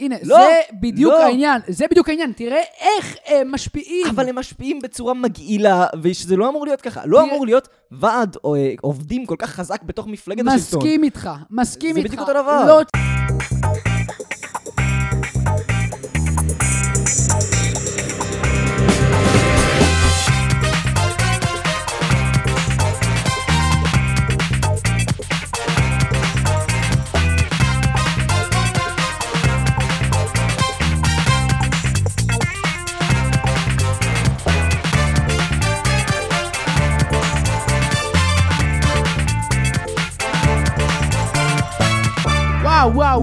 הנה, 0.00 0.16
לא, 0.22 0.36
זה 0.36 0.44
בדיוק 0.80 1.12
לא. 1.12 1.24
העניין, 1.24 1.60
זה 1.68 1.84
בדיוק 1.90 2.08
העניין. 2.08 2.32
תראה 2.36 2.60
איך 2.80 3.16
הם 3.26 3.52
משפיעים. 3.52 4.06
אבל 4.06 4.28
הם 4.28 4.38
משפיעים 4.38 4.78
בצורה 4.82 5.14
מגעילה, 5.14 5.86
ושזה 6.02 6.36
לא 6.36 6.48
אמור 6.48 6.66
להיות 6.66 6.80
ככה. 6.80 7.00
לא 7.06 7.18
תראה- 7.18 7.30
אמור 7.32 7.46
להיות 7.46 7.68
ועד 7.90 8.36
או, 8.44 8.54
אה, 8.54 8.72
עובדים 8.80 9.26
כל 9.26 9.36
כך 9.38 9.50
חזק 9.50 9.82
בתוך 9.82 10.06
מפלגת 10.06 10.44
השלטון. 10.46 10.78
מסכים 10.80 11.04
איתך, 11.04 11.30
מסכים 11.50 11.92
זה 11.94 11.98
איתך. 11.98 12.08
בדיוק 12.12 12.28
אותו 12.28 12.42
דבר. 12.42 12.64
לא... 12.66 13.57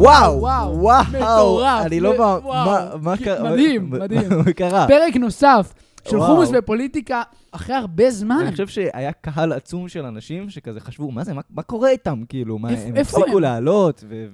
וואו, 0.02 0.40
וואו, 0.40 0.42
וואו, 0.42 0.80
וואו, 0.82 1.04
מטורף. 1.10 1.86
אני 1.86 2.00
לא 2.00 2.18
מה. 2.18 2.90
מה, 3.02 3.18
קרה? 3.18 3.52
מדהים, 3.52 3.90
מדהים. 3.90 4.30
מה 4.46 4.54
קרה? 4.54 4.88
פרק 4.88 5.16
נוסף 5.16 5.74
של. 6.10 6.20
חומוס 6.20 6.50
ופוליטיקה 6.54 7.22
אחרי 7.52 7.76
הרבה 7.76 8.12
זמן. 8.12 8.40
אני 8.42 8.52
חושב 8.52 8.68
שהיה 8.68 9.12
קהל 9.12 9.52
עצום 9.54 9.88
של 9.90 10.06
אנשים 10.06 10.50
שכזה 10.50 10.80
חשבו, 10.80 11.12
מה 11.12 11.24
זה, 11.24 11.34
מה- 11.34 11.42
מה 11.50 11.62
קורה 11.62 11.90
איתם? 11.90 12.24
כאילו, 12.30 12.58
מה, 12.60 12.70
הם 12.70 12.98
הפסיקו? 12.98 13.40
לעלות, 13.40 14.04
ו... 14.10 14.26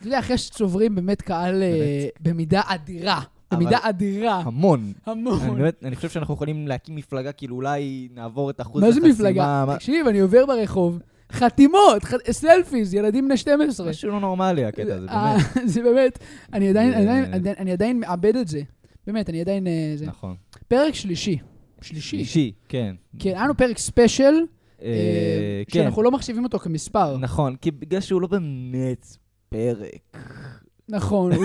אתה 0.00 0.06
יודע, 0.06 0.18
אחרי 0.18 0.38
שצוברים 0.38 0.94
באמת 0.94 1.22
קהל 1.22 1.62
אה. 1.62 2.06
במידה 2.20 2.60
אדירה. 2.66 3.20
במידה 3.52 3.78
אדירה. 3.82 4.34
המון. 4.44 4.92
המון. 5.06 5.40
אני 5.42 5.54
באמת, 5.54 5.84
אני 5.84 5.96
חושב 5.96 6.08
שאנחנו 6.08 6.34
יכולים 6.34 6.68
להקים 6.68 6.96
מפלגה, 6.96 7.32
כאילו 7.32 7.56
אולי 7.56 8.08
נעבור 8.14 8.50
את 8.50 8.60
אחוז 8.60 8.82
מה 8.82 8.90
זה 8.90 8.98
החסימה, 9.00 9.14
מפלגה? 9.14 9.64
תקשיב, 9.74 10.06
אני 10.06 10.18
עובר 10.20 10.46
ברחוב, 10.46 10.98
חתימות, 11.32 12.02
selfies, 12.30 12.94
ילדים 12.94 13.24
בני 13.24 13.36
12. 13.36 13.90
משהו 13.90 14.10
לא 14.10 14.20
נורמלי 14.20 14.64
הקטע 14.64 14.94
הזה, 14.94 15.08
אה, 15.08 15.36
באמת. 15.36 15.68
זה 15.72 15.82
באמת, 15.82 16.18
אני 16.52 17.72
עדיין, 17.72 18.00
מאבד 18.00 18.36
את 18.36 18.48
זה. 18.48 18.60
באמת, 19.06 19.30
אני 19.30 19.40
עדיין... 19.40 19.66
אה. 19.66 19.94
נכון. 20.06 20.34
פרק 20.68 20.94
שלישי. 20.94 21.38
שלישי. 21.80 22.16
אישי, 22.16 22.52
כן. 22.68 22.94
כן, 23.18 23.30
היה 23.30 23.44
לנו 23.44 23.56
פרק 23.56 23.78
special, 23.78 24.34
אה, 24.82 25.62
כן, 25.68 25.80
שאנחנו 25.80 26.02
לא 26.02 26.10
מחשיבים 26.10 26.44
אותו 26.44 26.58
כמספר. 26.58 27.16
נכון, 27.16 27.56
כי 27.56 27.70
בגלל 27.70 28.00
שהוא 28.00 28.22
לא 28.22 28.28
באמת 28.28 29.06
פרק. 29.48 30.16
נכון. 30.88 31.32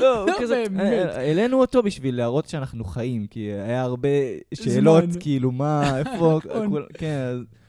לא, 0.00 0.20
הוא 0.20 0.30
לא 0.30 0.36
כזה, 0.40 0.64
באמת. 0.70 0.82
אה, 0.82 1.16
העלינו 1.20 1.60
אותו 1.60 1.82
בשביל 1.82 2.16
להראות 2.16 2.48
שאנחנו 2.48 2.84
חיים, 2.84 3.26
כי 3.26 3.40
היה 3.40 3.82
הרבה 3.82 4.08
שאלות. 4.54 5.04
כאילו, 5.20 5.52
מה, 5.52 5.98
איפה, 5.98 6.40
נכון. 6.44 6.82
כן, 6.94 7.18
אז... 7.20 7.59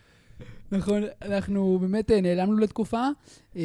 נכון, 0.72 1.02
אנחנו 1.22 1.78
באמת 1.82 2.12
אה, 2.12 2.22
נעלמנו 2.22 2.58
לתקופה. 2.58 3.08
אה, 3.56 3.62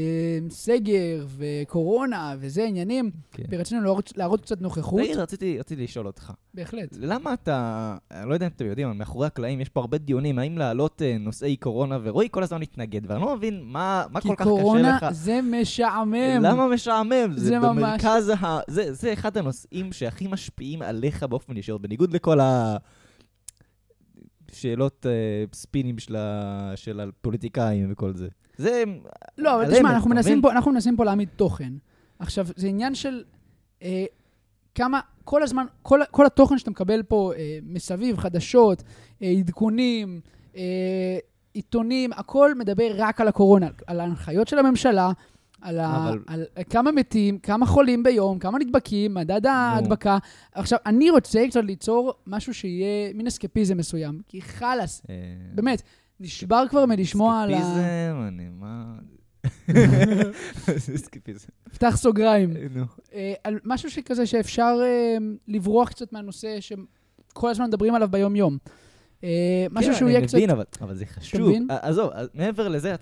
סגר 0.50 1.26
וקורונה 1.38 2.34
וזה 2.38 2.64
עניינים, 2.64 3.10
כן. 3.32 3.42
ורצינו 3.50 3.80
להראות- 3.80 4.12
להראות 4.16 4.40
קצת 4.40 4.60
נוכחות. 4.60 5.00
תגיד, 5.00 5.16
רציתי 5.16 5.58
רציתי 5.58 5.82
לשאול 5.84 6.06
אותך, 6.06 6.32
בהחלט. 6.54 6.88
למה 7.00 7.32
אתה, 7.34 7.96
אני 8.10 8.28
לא 8.28 8.34
יודע 8.34 8.46
אם 8.46 8.50
אתם 8.56 8.66
יודעים, 8.66 8.88
אבל 8.88 8.96
מאחורי 8.96 9.26
הקלעים 9.26 9.60
יש 9.60 9.68
פה 9.68 9.80
הרבה 9.80 9.98
דיונים, 9.98 10.38
האם 10.38 10.58
להעלות 10.58 11.02
אה, 11.02 11.16
נושאי 11.20 11.56
קורונה, 11.56 11.98
ורועי 12.02 12.28
כל 12.30 12.42
הזמן 12.42 12.60
מתנגד, 12.60 13.10
ואני 13.10 13.20
לא 13.22 13.36
מבין 13.36 13.60
מה 13.64 14.04
מה 14.10 14.20
כי 14.20 14.28
כל 14.28 14.34
כך 14.36 14.40
קשה 14.44 14.50
קורונה 14.50 14.96
לך. 15.02 15.06
זה 15.12 15.40
משעמם. 15.60 16.42
למה 16.42 16.68
משעמם? 16.68 17.32
זה, 17.36 17.44
זה 17.46 17.58
ממש- 17.58 17.68
במרכז 17.82 18.28
ה... 18.40 18.58
זה, 18.68 18.92
זה 18.92 19.12
אחד 19.12 19.36
הנושאים 19.36 19.92
שהכי 19.92 20.26
משפיעים 20.28 20.82
עליך 20.82 21.22
באופן 21.22 21.56
ישיר, 21.56 21.78
בניגוד 21.78 22.12
לכל 22.12 22.38
השאלות 22.40 22.82
אה, 25.06 25.44
ספינים 25.52 25.98
של, 25.98 26.16
ה... 26.16 26.72
של 26.76 27.00
הפוליטיקאים 27.00 27.92
וכל 27.92 28.14
זה. 28.14 28.28
זה... 28.56 28.84
לא, 29.38 29.54
אבל 29.54 29.74
תשמע, 29.74 29.90
אנחנו 29.90 30.10
מנסים? 30.10 30.42
פה, 30.42 30.52
אנחנו 30.52 30.72
מנסים 30.72 30.96
פה 30.96 31.04
להעמיד 31.04 31.28
תוכן. 31.36 31.72
עכשיו, 32.18 32.46
זה 32.56 32.66
עניין 32.66 32.94
של 32.94 33.24
אה, 33.82 34.04
כמה, 34.74 35.00
כל 35.24 35.42
הזמן, 35.42 35.66
כל, 35.82 36.00
כל 36.10 36.26
התוכן 36.26 36.58
שאתה 36.58 36.70
מקבל 36.70 37.02
פה 37.02 37.32
אה, 37.36 37.58
מסביב, 37.62 38.18
חדשות, 38.18 38.82
אה, 39.22 39.28
עדכונים, 39.28 40.20
אה, 40.56 41.18
עיתונים, 41.54 42.12
הכל 42.12 42.54
מדבר 42.54 42.92
רק 42.96 43.20
על 43.20 43.28
הקורונה, 43.28 43.68
על 43.86 44.00
ההנחיות 44.00 44.48
של 44.48 44.58
הממשלה, 44.58 45.12
על, 45.66 45.80
ה, 45.80 46.08
אבל- 46.08 46.18
על 46.26 46.44
כמה 46.70 46.92
מתים, 46.92 47.38
כמה 47.38 47.66
חולים 47.66 48.02
ביום, 48.02 48.38
כמה 48.38 48.58
נדבקים, 48.58 49.14
מדד 49.14 49.46
ההדבקה. 49.46 50.18
עכשיו, 50.52 50.78
אני 50.86 51.10
רוצה 51.10 51.44
קצת 51.48 51.64
ליצור 51.64 52.14
משהו 52.26 52.54
שיהיה 52.54 53.12
מין 53.14 53.26
אסקפיזם 53.26 53.76
מסוים, 53.76 54.20
כי 54.28 54.42
חלאס, 54.42 55.02
אה, 55.10 55.14
באמת, 55.54 55.82
נשבר 56.20 56.64
כבר 56.70 56.86
מלשמוע 56.86 57.42
על 57.42 57.54
ה... 57.54 57.56
סקיפיזם, 57.56 58.28
אני... 58.28 58.48
מה... 58.48 58.94
פתח 61.74 61.96
סוגריים. 61.96 62.50
נו. 62.74 62.84
אה, 63.14 63.34
על 63.44 63.58
משהו 63.64 63.90
שכזה 63.90 64.26
שאפשר 64.26 64.78
אה, 64.82 65.16
לברוח 65.48 65.88
קצת 65.88 66.12
מהנושא 66.12 66.56
שכל 66.60 67.50
הזמן 67.50 67.66
מדברים 67.66 67.94
עליו 67.94 68.08
ביום-יום. 68.08 68.58
אה, 69.24 69.28
משהו 69.70 69.92
כן, 69.92 69.98
שהוא 69.98 70.08
יהיה 70.08 70.18
אני 70.18 70.26
קצת... 70.26 70.36
מבין, 70.36 70.50
אבל, 70.50 70.94
זה 70.94 71.06
חשוב. 71.06 71.50
עזוב, 71.68 72.10
מעבר 72.34 72.68
לזה, 72.68 72.94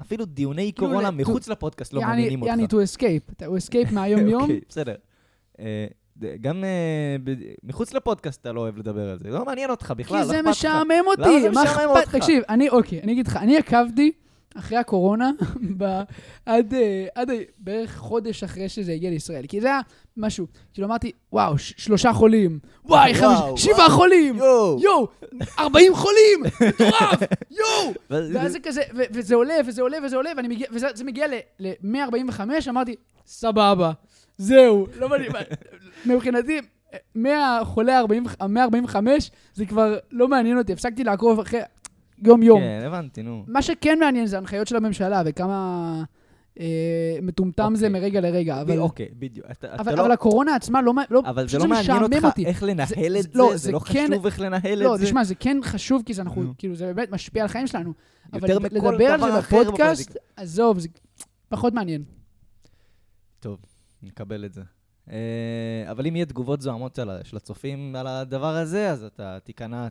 אפילו 0.00 0.24
דיוני 0.24 0.72
כאילו, 0.76 0.88
קורונה 0.88 1.10
מחוץ 1.10 1.48
לפודקאסט 1.48 1.92
לא 1.92 2.00
מעניינים 2.00 2.42
אותך. 2.42 2.50
יעני 2.50 2.64
to 2.64 2.96
escape. 2.96 3.46
הוא 3.46 3.58
escape 3.58 3.92
מהיום-יום. 3.92 4.42
אוקיי, 4.50 4.60
בסדר. 4.68 4.94
אה, 5.60 5.86
גם 6.40 6.64
אה, 6.64 7.16
מחוץ 7.62 7.94
לפודקאסט 7.94 8.40
אתה 8.40 8.52
לא 8.52 8.60
אוהב 8.60 8.78
לדבר 8.78 9.10
על 9.10 9.18
זה. 9.18 9.30
לא 9.30 9.44
מעניין 9.44 9.70
אותך 9.70 9.94
בכלל, 9.96 10.16
כי 10.18 10.22
לא 10.22 10.28
זה 10.28 10.42
לך. 10.42 10.48
משעמם 10.48 11.06
אותי. 11.06 11.48
מה 11.54 11.62
אכפת? 11.62 12.14
תקשיב, 12.14 12.42
אני, 12.48 12.68
אוקיי, 12.68 13.00
אני 13.02 13.12
אגיד 13.12 13.26
לך, 13.26 13.36
אני 13.36 13.56
עקבתי 13.56 14.12
אחרי 14.58 14.78
הקורונה 14.78 15.30
ב- 15.78 16.02
עד 16.46 16.74
אה, 16.74 17.06
עד, 17.14 17.30
בערך 17.58 17.96
חודש 17.96 18.42
אחרי 18.42 18.68
שזה 18.68 18.92
הגיע 18.92 19.10
לישראל. 19.10 19.44
כי 19.48 19.60
זה 19.60 19.66
היה 19.68 19.80
משהו, 20.16 20.46
כאילו 20.74 20.86
אמרתי, 20.88 21.12
וואו, 21.32 21.58
ש- 21.58 21.74
שלושה 21.76 22.12
חולים. 22.12 22.58
וואי, 22.84 23.14
חמישה, 23.14 23.44
שבעה. 23.56 23.88
חולים. 23.90 24.36
יואו! 24.36 24.78
יואו, 24.82 25.08
40 25.58 25.94
חולים, 25.94 26.40
מטורף, 26.68 27.20
יואו. 27.50 27.92
ואז- 28.10 28.52
זה 28.52 28.58
כזה, 28.60 28.82
ו- 28.94 29.02
וזה 29.14 29.34
עולה, 29.34 29.54
וזה 29.66 29.82
עולה, 29.82 29.96
וזה 30.04 30.16
עולה, 30.16 30.30
ואני 30.36 30.48
מגיע, 30.48 30.66
וזה 30.72 30.86
זה 30.94 31.04
מגיע 31.04 31.26
ל-145, 31.58 32.40
אמרתי, 32.68 32.94
סבבה, 33.26 33.92
זהו, 34.38 34.86
לא 34.98 35.08
מעניין, 35.08 35.32
מבחינתי, 36.06 36.60
מהחולה 37.14 38.00
ה-145, 38.40 38.96
זה 39.54 39.66
כבר 39.66 39.98
לא 40.10 40.28
מעניין 40.28 40.58
אותי, 40.58 40.72
הפסקתי 40.72 41.04
לעקוב 41.04 41.40
אחרי 41.40 41.60
יום-יום. 42.24 42.60
כן, 42.60 42.82
הבנתי, 42.86 43.22
נו. 43.22 43.44
מה 43.48 43.62
שכן 43.62 43.98
מעניין 44.00 44.26
זה 44.26 44.38
הנחיות 44.38 44.68
של 44.68 44.76
הממשלה, 44.76 45.22
וכמה 45.26 46.04
אה, 46.60 46.64
מטומטם 47.22 47.72
זה 47.76 47.86
אוקיי. 47.86 48.00
מרגע 48.00 48.20
לרגע, 48.20 48.60
אבל... 48.60 48.78
אוקיי, 48.78 49.08
בדיוק. 49.18 49.46
אתה- 49.50 49.74
אתה 49.74 49.82
אבל, 49.82 49.94
לא- 49.94 50.00
אבל 50.02 50.10
הקורונה 50.12 50.54
עצמה 50.54 50.82
לא, 50.82 50.92
לא 51.10 51.22
אבל 51.26 51.48
זה 51.48 51.58
לא 51.58 51.66
מעניין 51.68 52.02
אותך 52.02 52.24
אותי. 52.24 52.46
איך 52.46 52.62
לנהל 52.62 52.86
זה- 52.88 52.94
את 53.06 53.12
זה- 53.12 53.22
זה? 53.22 53.28
לא, 53.34 53.50
זה 53.52 53.56
זה 53.56 53.72
לא 53.72 53.78
כן- 53.78 54.08
חשוב 54.12 54.26
איך 54.26 54.40
לנהל 54.40 54.82
לא, 54.82 54.94
את 54.94 55.00
זה? 55.00 55.06
תשמע, 55.06 55.24
זה 55.24 55.34
כן 55.34 55.56
חשוב, 55.64 56.02
כי 56.06 56.14
זה 56.14 56.22
אנחנו, 56.22 56.42
נו. 56.42 56.52
כאילו, 56.58 56.74
זה 56.74 56.92
באמת 56.94 57.10
משפיע 57.10 57.42
על 57.42 57.46
החיים 57.46 57.66
שלנו. 57.66 57.92
אבל 58.32 58.50
יותר 58.50 58.58
מכל 58.76 58.90
לדבר 58.92 59.04
על 59.06 59.20
זה 59.20 59.38
בפודקאסט, 59.38 60.16
עזוב, 60.36 60.78
זה 60.78 60.88
פחות 61.48 61.72
מעניין. 61.74 62.04
טוב, 63.40 63.58
נקבל 64.02 64.44
את 64.44 64.52
זה. 64.52 64.62
אה, 65.10 65.16
אבל 65.90 66.06
אם 66.06 66.16
יהיה 66.16 66.26
תגובות 66.26 66.60
זוהמות 66.60 66.98
של 67.24 67.36
הצופים 67.36 67.96
על 67.96 68.06
הדבר 68.06 68.56
הזה, 68.56 68.90
אז 68.90 69.04
אתה 69.04 69.38
תיכנע, 69.44 69.88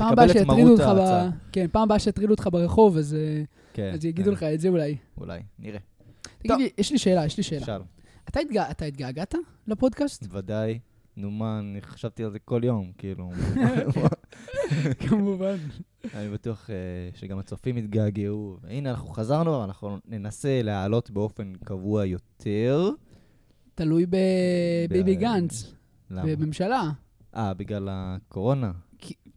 פעם 0.00 0.12
הבאה 0.12 0.28
שיטרידו 0.28 0.70
אותך 0.72 0.84
ב... 0.98 1.28
כן, 1.52 1.66
פעם 1.72 1.82
הבאה 1.82 1.98
שיטרידו 1.98 2.32
אותך 2.32 2.48
ברחוב, 2.52 2.96
אז 2.96 3.14
אה, 3.14 3.42
כן. 3.72 3.90
אז 3.94 4.04
יגידו 4.04 4.30
אה, 4.30 4.34
לך 4.34 4.42
את 4.42 4.60
זה 4.60 4.68
אולי. 4.68 4.96
אולי, 5.18 5.40
נראה. 5.58 5.78
תגיד 6.38 6.56
לי, 6.58 6.70
יש 6.78 6.92
לי 6.92 6.98
שאלה, 6.98 7.24
יש 7.26 7.36
לי 7.36 7.42
שאלה. 7.42 7.66
שאל. 7.66 7.80
אתה 8.28 8.40
התגע- 8.40 8.70
אתה 8.70 8.84
התגעגעת 8.84 9.34
לפודקאסט? 9.66 10.26
ודאי. 10.30 10.78
נו 11.16 11.30
מה, 11.30 11.58
אני 11.58 11.80
חשבתי 11.82 12.24
על 12.24 12.30
זה 12.30 12.38
כל 12.38 12.60
יום, 12.64 12.92
כאילו. 12.98 13.30
כמובן. 15.08 15.56
אני 16.14 16.28
בטוח 16.28 16.70
אה, 16.70 16.74
שגם 17.14 17.38
הצופים 17.38 17.78
יתגעגעו. 17.78 18.56
הנה, 18.68 18.90
אנחנו 18.90 19.08
חזרנו, 19.08 19.64
אנחנו 19.64 19.98
ננסה 20.08 20.62
להעלות 20.62 21.10
באופן 21.10 21.52
קבוע 21.64 22.04
יותר. 22.04 22.90
תלוי 23.74 24.06
בביבי 24.88 25.14
גנץ, 25.14 25.72
למה? 26.10 26.36
בממשלה. 26.36 26.90
אה, 27.36 27.54
בגלל 27.54 27.88
הקורונה. 27.90 28.72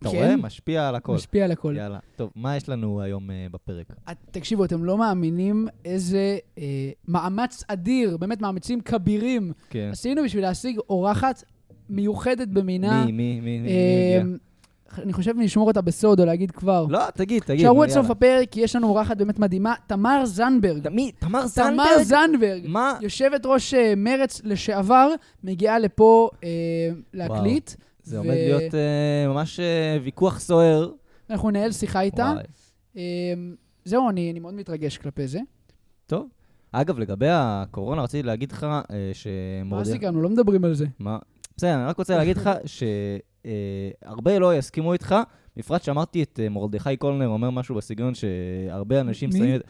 אתה 0.04 0.12
כן, 0.12 0.18
רואה? 0.18 0.36
משפיע 0.36 0.88
על 0.90 0.96
הכל. 0.96 1.14
משפיע 1.16 1.46
על 1.46 1.52
הכל. 1.52 1.74
יאללה. 1.78 2.00
טוב, 2.16 2.30
מה 2.36 2.56
יש 2.58 2.70
לנו 2.70 3.02
היום 3.02 3.32
אה, 3.32 3.48
בפרק? 3.52 3.86
את- 4.12 4.18
תקשיבו, 4.32 4.66
אתם 4.66 4.84
לא 4.86 4.98
מאמינים 4.98 5.68
איזה 5.86 6.38
אה, 6.58 6.64
מאמץ 7.08 7.64
אדיר, 7.68 8.18
באמת 8.18 8.42
מאמצים 8.42 8.82
כבירים, 8.82 9.52
כן. 9.70 9.90
עשינו 9.92 10.24
בשביל 10.24 10.44
להשיג 10.44 10.80
אורחת 10.90 11.44
מיוחדת 11.90 12.48
במינה. 12.48 13.06
מי, 13.06 13.12
מי, 13.12 13.40
מי, 13.42 13.60
מי 13.60 13.68
אה, 13.70 14.20
הגיע? 14.22 14.38
אני 15.04 15.14
חושב 15.14 15.34
שנשמור 15.36 15.68
אותה 15.68 15.82
בסוד 15.82 16.20
או 16.20 16.26
להגיד 16.26 16.52
כבר. 16.52 16.86
לא, 16.90 17.00
תגיד, 17.16 17.44
תגיד. 17.44 17.62
שערו 17.62 17.84
עד 17.84 17.90
סוף. 17.90 18.10
הפרק, 18.10 18.50
כי 18.52 18.62
יש 18.62 18.76
לנו 18.76 18.88
אורחת 18.88 19.18
באמת 19.18 19.40
מדהימה, 19.40 19.74
תמר 19.88 20.26
זנדברג. 20.26 20.88
מי? 20.88 21.12
תמר 21.20 21.30
תמר 21.30 21.48
זנדברג? 21.48 22.04
זנדברג, 22.04 22.62
מה? 22.68 22.98
יושבת 23.02 23.46
ראש 23.46 23.74
מרץ 23.98 24.42
לשעבר, 24.44 25.10
מגיעה 25.44 25.80
לפה 25.80 26.30
אה, 26.44 26.50
להקליט. 27.14 27.72
זה 28.04 28.16
ו- 28.16 28.20
עומד 28.20 28.34
להיות 28.34 28.74
אה, 28.76 29.28
ממש 29.28 29.60
אה, 29.60 29.98
ויכוח 30.04 30.40
סוער. 30.40 30.92
אנחנו 31.30 31.50
ננהל 31.50 31.72
שיחה 31.72 32.02
איתה. 32.02 32.34
אה, 32.98 33.02
זהו, 33.86 34.10
אני 34.10 34.32
אני 34.32 34.40
מאוד 34.40 34.54
מתרגש 34.54 34.98
כלפי 34.98 35.28
זה. 35.28 35.40
טוב. 36.08 36.28
אגב, 36.72 37.00
לגבי 37.00 37.28
הקורונה, 37.30 38.02
רציתי 38.04 38.24
להגיד 38.28 38.52
לך 38.52 38.64
אה, 38.64 39.12
מה. 39.66 39.86
סיכמנו? 39.86 40.22
לא 40.22 40.30
מדברים 40.30 40.66
על 40.66 40.74
זה. 40.74 40.86
מה? 41.00 41.18
בסדר, 41.58 41.76
אני 41.76 41.84
רק 41.86 41.98
רוצה 41.98 42.18
להגיד 42.18 42.38
לך 42.38 42.50
שהרבה 44.04 44.40
לא 44.40 44.56
יסכימו 44.58 44.94
איתך, 44.94 45.16
בפרט 45.58 45.84
שאמרתי 45.84 46.24
את 46.24 46.40
מרדכי 46.52 46.98
קולנר 46.98 47.28
אומר 47.28 47.50
משהו 47.50 47.76
בסגנון 47.76 48.14
שהרבה 48.16 49.02
אנשים 49.02 49.30
מי? 49.34 49.38
שמים 49.40 49.56
את... 49.56 49.62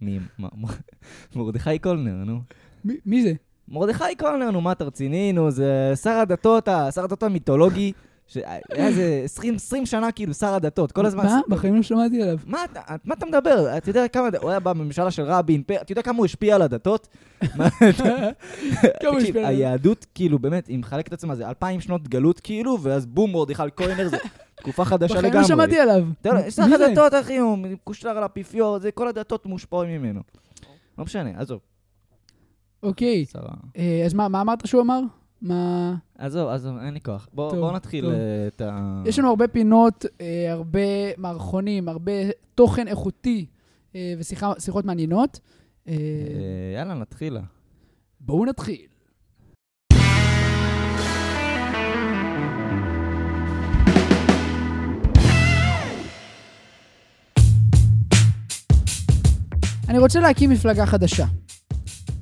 מי? 0.00 0.18
מה? 0.38 0.48
מרדכי 1.36 1.78
קולנר, 1.78 2.24
נו. 2.24 2.40
מי- 2.84 2.98
מי 3.06 3.22
זה? 3.22 3.32
מרדכי 3.68 4.04
קולנר, 4.18 4.50
נו, 4.50 4.60
מה 4.60 4.72
אתה 4.72 4.84
רציני? 4.84 5.32
נו, 5.32 5.50
זה 5.50 5.92
שר 6.02 6.10
הדתות, 6.10 6.68
שר 6.94 7.04
הדתות 7.04 7.22
המיתולוגי, 7.22 7.92
שהיה 8.26 8.58
איזה 8.70 9.20
20 9.24 9.54
20 9.54 9.86
שנה 9.86 10.12
כאילו 10.12 10.34
שר 10.34 10.54
הדתות, 10.54 10.92
כל 10.92 11.06
הזמן... 11.06 11.24
מה? 11.26 11.40
בחיים 11.48 11.74
לא 11.76 11.82
שמעתי 11.82 12.22
עליו. 12.22 12.36
מה 12.46 12.58
מה 13.04 13.14
אתה 13.14 13.26
מדבר? 13.26 13.76
אתה 13.76 13.90
יודע 13.90 14.08
כמה, 14.08 14.28
הוא 14.40 14.50
היה 14.50 14.60
בממשלה 14.60 15.10
של 15.10 15.22
רבין, 15.22 15.62
אתה 15.82 15.92
יודע 15.92 16.02
כמה 16.02 16.18
הוא 16.18 16.24
השפיע 16.24 16.54
על 16.54 16.62
הדתות? 16.62 17.08
מה- 17.56 17.68
כמה 19.00 19.10
הוא 19.10 19.18
השפיע 19.18 19.48
על 19.48 19.54
היהדות, 19.54 20.06
כאילו, 20.14 20.38
באמת, 20.38 20.66
היא 20.66 20.78
מחלקת 20.78 21.08
את 21.08 21.12
עצמה, 21.12 21.34
זה 21.34 21.48
אלפיים 21.48 21.80
שנות 21.80 22.08
גלות, 22.08 22.40
כאילו, 22.40 22.78
ואז 22.82 23.06
בום, 23.06 23.32
מרדכי 23.32 23.62
קוינר, 23.74 24.08
זה 24.08 24.16
תקופה 24.54 24.84
חדשה 24.84 25.14
לגמרי. 25.14 25.28
בחיים 25.28 25.42
לא 25.42 25.48
שמעתי 25.48 25.78
עליו. 25.78 26.04
יש 26.46 26.58
לך? 26.58 26.66
דתות, 26.92 27.14
אחי, 27.14 27.36
הוא 27.36 27.58
מקושר 27.58 28.08
על 28.08 28.22
האפיפיור, 28.22 28.78
כל 28.94 29.08
הדתות 29.08 29.46
מושפעות 29.46 29.86
ממנו. 29.86 30.20
לא 30.98 31.04
משנה, 31.04 31.30
עזוב. 31.36 31.73
אוקיי. 32.84 33.24
אה, 33.76 34.02
אז 34.06 34.14
מה 34.14 34.26
אמרת 34.26 34.66
שהוא 34.66 34.82
אמר? 34.82 35.00
מה... 35.42 35.94
עזוב, 36.18 36.48
עזוב, 36.48 36.76
אין 36.78 36.94
לי 36.94 37.00
כוח. 37.00 37.28
בוא 37.32 37.50
טוב, 37.50 37.58
בוא 37.58 37.72
נתחיל 37.72 38.04
טוב. 38.04 38.12
אה, 38.12 38.46
את 38.46 38.60
ה... 38.60 39.02
יש 39.06 39.18
לנו 39.18 39.28
הרבה 39.28 39.48
פינות, 39.48 40.04
אה, 40.20 40.52
הרבה 40.52 40.80
מערכונים, 41.16 41.88
הרבה 41.88 42.12
תוכן 42.54 42.88
איכותי 42.88 43.46
אה, 43.94 44.14
ושיחות 44.18 44.84
מעניינות. 44.84 45.40
אה, 45.88 45.94
יאללה, 46.74 46.94
נתחיל. 46.94 47.38
בואו 48.20 48.44
נתחיל. 48.44 48.86
אני 59.88 59.98
רוצה 59.98 60.20
להקים 60.20 60.50
מפלגה 60.50 60.86
חדשה. 60.86 61.26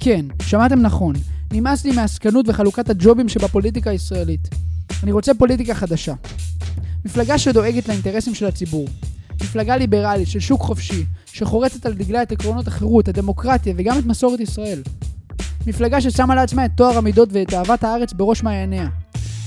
כן, 0.04 0.26
שמעתם 0.42 0.80
נכון. 0.80 1.14
נמאס 1.52 1.84
לי 1.84 1.92
מהעסקנות 1.92 2.48
וחלוקת 2.48 2.90
הג'ובים 2.90 3.28
שבפוליטיקה 3.28 3.90
הישראלית. 3.90 4.48
אני 5.02 5.12
רוצה 5.12 5.34
פוליטיקה 5.34 5.74
חדשה. 5.74 6.14
מפלגה 7.04 7.38
שדואגת 7.38 7.88
לאינטרסים 7.88 8.34
של 8.34 8.46
הציבור. 8.46 8.88
מפלגה 9.42 9.76
ליברלית 9.76 10.28
של 10.28 10.40
שוק 10.40 10.60
חופשי, 10.60 11.04
שחורצת 11.26 11.86
על 11.86 11.94
דגלה 11.94 12.22
את 12.22 12.32
עקרונות 12.32 12.68
החירות, 12.68 13.08
הדמוקרטיה 13.08 13.74
וגם 13.76 13.98
את 13.98 14.06
מסורת 14.06 14.40
ישראל. 14.40 14.82
מפלגה 15.66 16.00
ששמה 16.00 16.34
לעצמה 16.34 16.64
את 16.64 16.70
טוהר 16.76 16.98
המידות 16.98 17.28
ואת 17.32 17.54
אהבת 17.54 17.84
הארץ 17.84 18.12
בראש 18.12 18.42
מעייניה. 18.42 18.88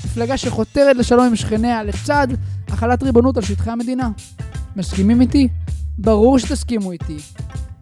מפלגה 0.05 0.37
שחותרת 0.37 0.95
לשלום 0.95 1.25
עם 1.25 1.35
שכניה 1.35 1.83
לצד 1.83 2.27
החלת 2.67 3.03
ריבונות 3.03 3.37
על 3.37 3.43
שטחי 3.43 3.71
המדינה. 3.71 4.09
מסכימים 4.75 5.21
איתי? 5.21 5.47
ברור 5.97 6.39
שתסכימו 6.39 6.91
איתי. 6.91 7.17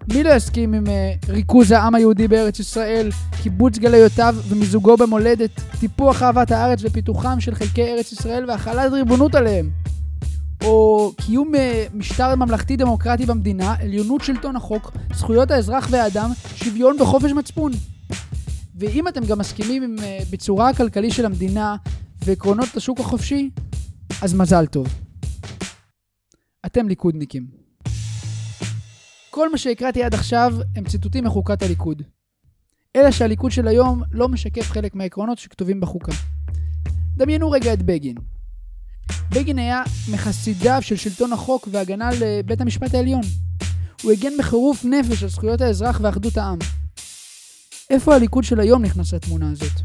מי 0.08 0.24
לא 0.24 0.30
יסכים 0.30 0.74
עם 0.74 0.84
uh, 0.86 0.90
ריכוז 1.30 1.72
העם 1.72 1.96
היהודי 1.96 2.28
בארץ 2.28 2.60
ישראל, 2.60 3.10
קיבוץ 3.44 3.78
גלויותיו 3.78 4.36
ומיזוגו 4.48 4.98
במולדת, 4.98 5.62
טיפוח 5.80 6.24
אהבת 6.24 6.52
הארץ 6.52 6.80
ופיתוחם 6.84 7.40
של 7.40 7.56
חלקי 7.56 7.84
ארץ 7.84 8.12
ישראל 8.12 8.46
והחלת 8.50 8.92
ריבונות 8.92 9.36
עליהם? 9.36 9.70
או 10.64 11.12
קיום 11.18 11.56
uh, 11.56 11.58
משטר 11.94 12.36
ממלכתי 12.36 12.76
דמוקרטי 12.76 13.26
במדינה, 13.26 13.76
עליונות 13.80 14.24
שלטון 14.24 14.56
החוק, 14.56 14.92
זכויות 15.16 15.52
האזרח 15.52 15.88
והאדם, 15.92 16.32
שוויון 16.56 17.02
וחופש 17.02 17.32
מצפון. 17.32 17.72
ואם 18.76 19.08
אתם 19.08 19.26
גם 19.26 19.40
מסכימים 19.40 19.84
עם 19.84 19.96
uh, 19.98 20.26
ביצורה 20.30 20.70
הכלכלי 20.70 21.12
של 21.12 21.26
המדינה 21.26 21.76
ועקרונות 22.26 22.78
השוק 22.78 23.00
החופשי, 23.00 23.50
אז 24.22 24.34
מזל 24.34 24.66
טוב. 24.66 24.88
אתם 26.66 26.88
ליכודניקים. 26.88 27.63
כל 29.36 29.52
מה 29.52 29.58
שהקראתי 29.58 30.04
עד 30.04 30.14
עכשיו 30.14 30.54
הם 30.76 30.86
ציטוטים 30.86 31.24
מחוקת 31.24 31.62
הליכוד. 31.62 32.02
אלא 32.96 33.12
שהליכוד 33.12 33.52
של 33.52 33.68
היום 33.68 34.04
לא 34.12 34.30
משקף 34.30 34.72
חלק 34.72 34.96
מהעקרונות 34.96 35.38
שכתובים 35.38 35.80
בחוקה. 35.80 36.12
דמיינו 37.18 37.52
רגע 37.52 37.74
את 37.74 37.82
בגין. 37.82 38.16
בגין 39.32 39.60
היה 39.60 39.84
מחסידיו 40.12 40.78
של 40.82 40.96
שלטון 40.96 41.34
החוק 41.34 41.68
והגנה 41.72 42.08
על 42.08 42.24
אה, 42.24 42.40
המשפט 42.60 42.94
העליון. 42.94 43.22
הוא 44.02 44.12
הגן 44.12 44.32
בחירוף 44.40 44.86
נפש 44.86 45.24
על 45.24 45.30
זכויות 45.30 45.62
האזרח 45.62 46.00
ואחדות 46.02 46.38
העם. 46.38 46.60
איפה 47.90 48.16
הליכוד 48.16 48.44
של 48.44 48.60
היום 48.60 48.82
נכנס 48.82 49.14
לתמונה 49.14 49.52
הזאת? 49.52 49.82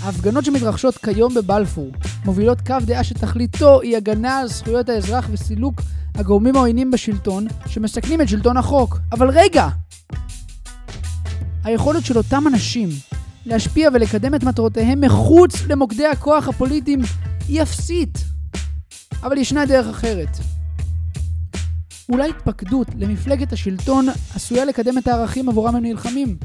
ההפגנות 0.00 0.44
שמתרחשות 0.44 0.96
כיום 0.96 1.34
בבלפור 1.34 1.90
מובילות 2.24 2.60
קו 2.60 2.76
דעה 2.86 3.04
שתכליתו 3.04 3.80
היא 3.80 3.96
הגנה 3.96 4.38
על 4.38 4.48
זכויות 4.48 4.88
האזרח 4.88 5.28
וסילוק 5.30 5.80
הגורמים 6.18 6.56
העוינים 6.56 6.90
בשלטון 6.90 7.46
שמסכנים 7.66 8.20
את 8.20 8.28
שלטון 8.28 8.56
החוק. 8.56 8.98
אבל 9.12 9.30
רגע! 9.30 9.68
היכולת 11.64 12.04
של 12.04 12.18
אותם 12.18 12.44
אנשים 12.46 12.88
להשפיע 13.46 13.88
ולקדם 13.94 14.34
את 14.34 14.44
מטרותיהם 14.44 15.00
מחוץ 15.00 15.62
למוקדי 15.68 16.06
הכוח 16.06 16.48
הפוליטיים 16.48 17.00
היא 17.48 17.62
אפסית. 17.62 18.18
אבל 19.22 19.38
ישנה 19.38 19.66
דרך 19.66 19.86
אחרת. 19.86 20.28
אולי 22.08 22.30
התפקדות 22.30 22.88
למפלגת 22.98 23.52
השלטון 23.52 24.06
עשויה 24.34 24.64
לקדם 24.64 24.98
את 24.98 25.08
הערכים 25.08 25.48
עבורם 25.48 25.76
הם 25.76 25.82
נלחמים. 25.82 26.36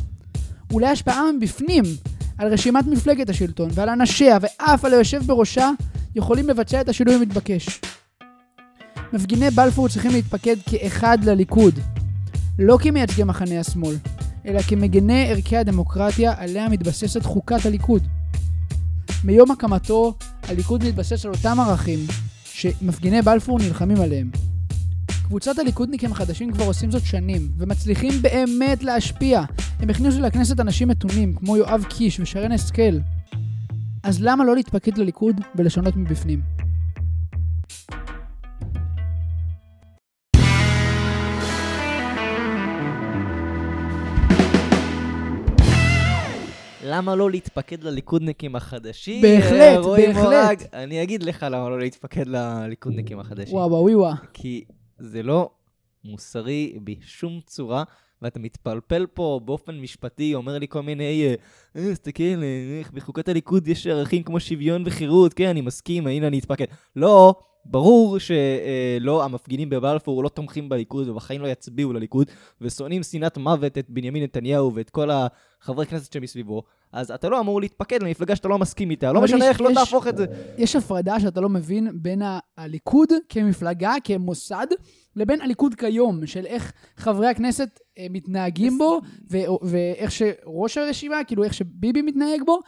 אולי 0.72 0.88
השפעה 0.88 1.32
מבפנים 1.40 1.84
על 2.38 2.54
רשימת 2.54 2.88
מפלגת 2.88 3.30
השלטון 3.30 3.70
ועל 3.74 3.90
אנשיה 3.90 4.38
ואף 4.42 4.86
על 4.86 4.94
היושב 4.94 5.24
בראשה 5.26 5.70
יכולים 6.16 6.50
לבצע 6.50 6.82
את 6.82 6.90
השינוי 6.90 7.16
המתבקש. 7.16 7.82
מפגיני 9.14 9.50
בלפור 9.50 9.90
צריכים 9.90 10.12
להתפקד 10.12 10.56
כאחד 10.66 11.18
לליכוד, 11.24 11.80
לא 12.60 12.78
כמייצגי 12.82 13.24
מחנה 13.24 13.60
השמאל, 13.60 13.96
אלא 14.46 14.62
כמגני 14.62 15.28
ערכי 15.30 15.58
הדמוקרטיה 15.58 16.34
עליה 16.38 16.70
מתבססת 16.70 17.26
חוקת 17.26 17.66
הליכוד. 17.66 18.04
מיום 19.24 19.52
הקמתו, 19.52 20.14
הליכוד 20.44 20.84
מתבסס 20.84 21.26
על 21.26 21.32
אותם 21.32 21.60
ערכים 21.60 22.00
שמפגיני 22.46 23.22
בלפור 23.22 23.60
נלחמים 23.60 24.02
עליהם. 24.02 24.32
קבוצת 25.24 25.60
הליכודניקים 25.60 26.12
החדשים 26.12 26.52
כבר 26.52 26.66
עושים 26.66 26.92
זאת 26.92 27.06
שנים, 27.06 27.52
ומצליחים 27.58 28.22
באמת 28.22 28.84
להשפיע. 28.84 29.42
הם 29.80 29.90
הכניסו 29.90 30.20
לכנסת 30.20 30.60
אנשים 30.60 30.88
מתונים, 30.88 31.36
כמו 31.36 31.58
יואב 31.58 31.86
קיש 31.90 32.20
ושרן 32.20 32.52
השכל. 32.52 32.98
אז 34.04 34.22
למה 34.22 34.46
לא 34.46 34.56
להתפקד 34.56 34.98
לליכוד 34.98 35.42
ולשנות 35.56 35.96
מבפנים? 35.96 36.42
למה 46.92 47.16
לא 47.16 47.32
להתפקד 47.32 47.84
לליכודניקים 47.84 48.56
החדשים? 48.56 49.22
בהחלט, 49.22 49.86
בהחלט. 49.86 50.24
מורג? 50.24 50.64
אני 50.74 51.04
אגיד 51.04 51.24
לך 51.24 51.46
למה 51.52 51.70
לא 51.70 51.80
להתפקד 51.80 52.28
לליכודניקים 52.28 53.20
החדשים. 53.20 53.56
וואו 53.56 53.70
וואו 53.70 54.00
וואו. 54.00 54.14
כי 54.34 54.64
זה 54.98 55.24
לא 55.24 55.50
מוסרי 56.06 56.78
בשום 56.84 57.40
צורה, 57.46 57.84
ואתה 58.22 58.40
מתפלפל 58.40 59.06
פה 59.14 59.40
באופן 59.46 59.80
משפטי, 59.80 60.36
אומר 60.36 60.58
לי 60.58 60.68
כל 60.70 60.82
מיני, 60.82 61.28
אה, 61.28 61.36
אה, 61.82 61.92
תסתכל, 61.92 62.24
אה, 62.24 62.80
איך 62.80 62.92
בחוקת 62.92 63.30
הליכוד 63.30 63.68
יש 63.68 63.88
ערכים 63.88 64.24
כמו 64.24 64.40
שוויון 64.40 64.84
וחירות, 64.86 65.34
כן, 65.34 65.48
אני 65.48 65.62
מסכים, 65.62 66.08
הנה 66.08 66.28
אני 66.28 66.40
אתפקד. 66.40 66.66
לא, 66.96 67.36
ברור 67.66 68.18
שלא, 68.20 69.24
המפגינים 69.24 69.70
בבלפור 69.70 70.24
לא 70.24 70.30
תומכים 70.30 70.70
בליכוד 70.70 71.10
ובחיים 71.10 71.42
לא 71.42 71.48
יצביעו 71.48 71.94
לליכוד, 71.94 72.28
ושונאים 72.62 73.04
שנאת 73.04 73.38
מוות 73.38 73.78
את 73.78 73.90
בנימין 73.90 74.24
נתניהו 74.24 74.74
ואת 74.74 74.90
כל 74.90 75.10
החברי 75.12 75.86
כנסת 75.86 76.14
שמסביבו, 76.14 76.64
אז 76.94 77.12
אתה 77.12 77.30
לא 77.30 77.40
אמור 77.40 77.62
להתפקד 77.62 78.04
למפלגה 78.04 78.36
שאתה 78.36 78.48
לא 78.48 78.58
מסכים 78.58 78.92
איתה, 78.92 79.12
לא 79.14 79.22
משנה 79.22 79.50
איך 79.50 79.62
לא 79.62 79.70
תהפוך 79.74 80.08
את 80.08 80.18
זה. 80.18 80.26
יש 80.58 80.76
הפרדה 80.76 81.20
שאתה 81.20 81.42
לא 81.42 81.50
מבין 81.50 81.88
בין 81.94 82.22
הליכוד 82.58 83.10
כמפלגה, 83.30 83.94
כמוסד, 84.04 84.68
לבין 85.16 85.42
הליכוד 85.42 85.76
כיום, 85.76 86.28
של 86.28 86.46
איך 86.46 86.72
חברי 86.98 87.28
הכנסת 87.28 87.80
אה, 87.98 88.08
מתנהגים 88.10 88.78
בו, 88.78 89.02
ואיך 89.62 90.12
שראש 90.12 90.78
הרשימה, 90.78 91.24
כאילו 91.24 91.44
איך 91.44 91.54
שביבי 91.54 92.02
מתנהג 92.02 92.42
בו, 92.46 92.60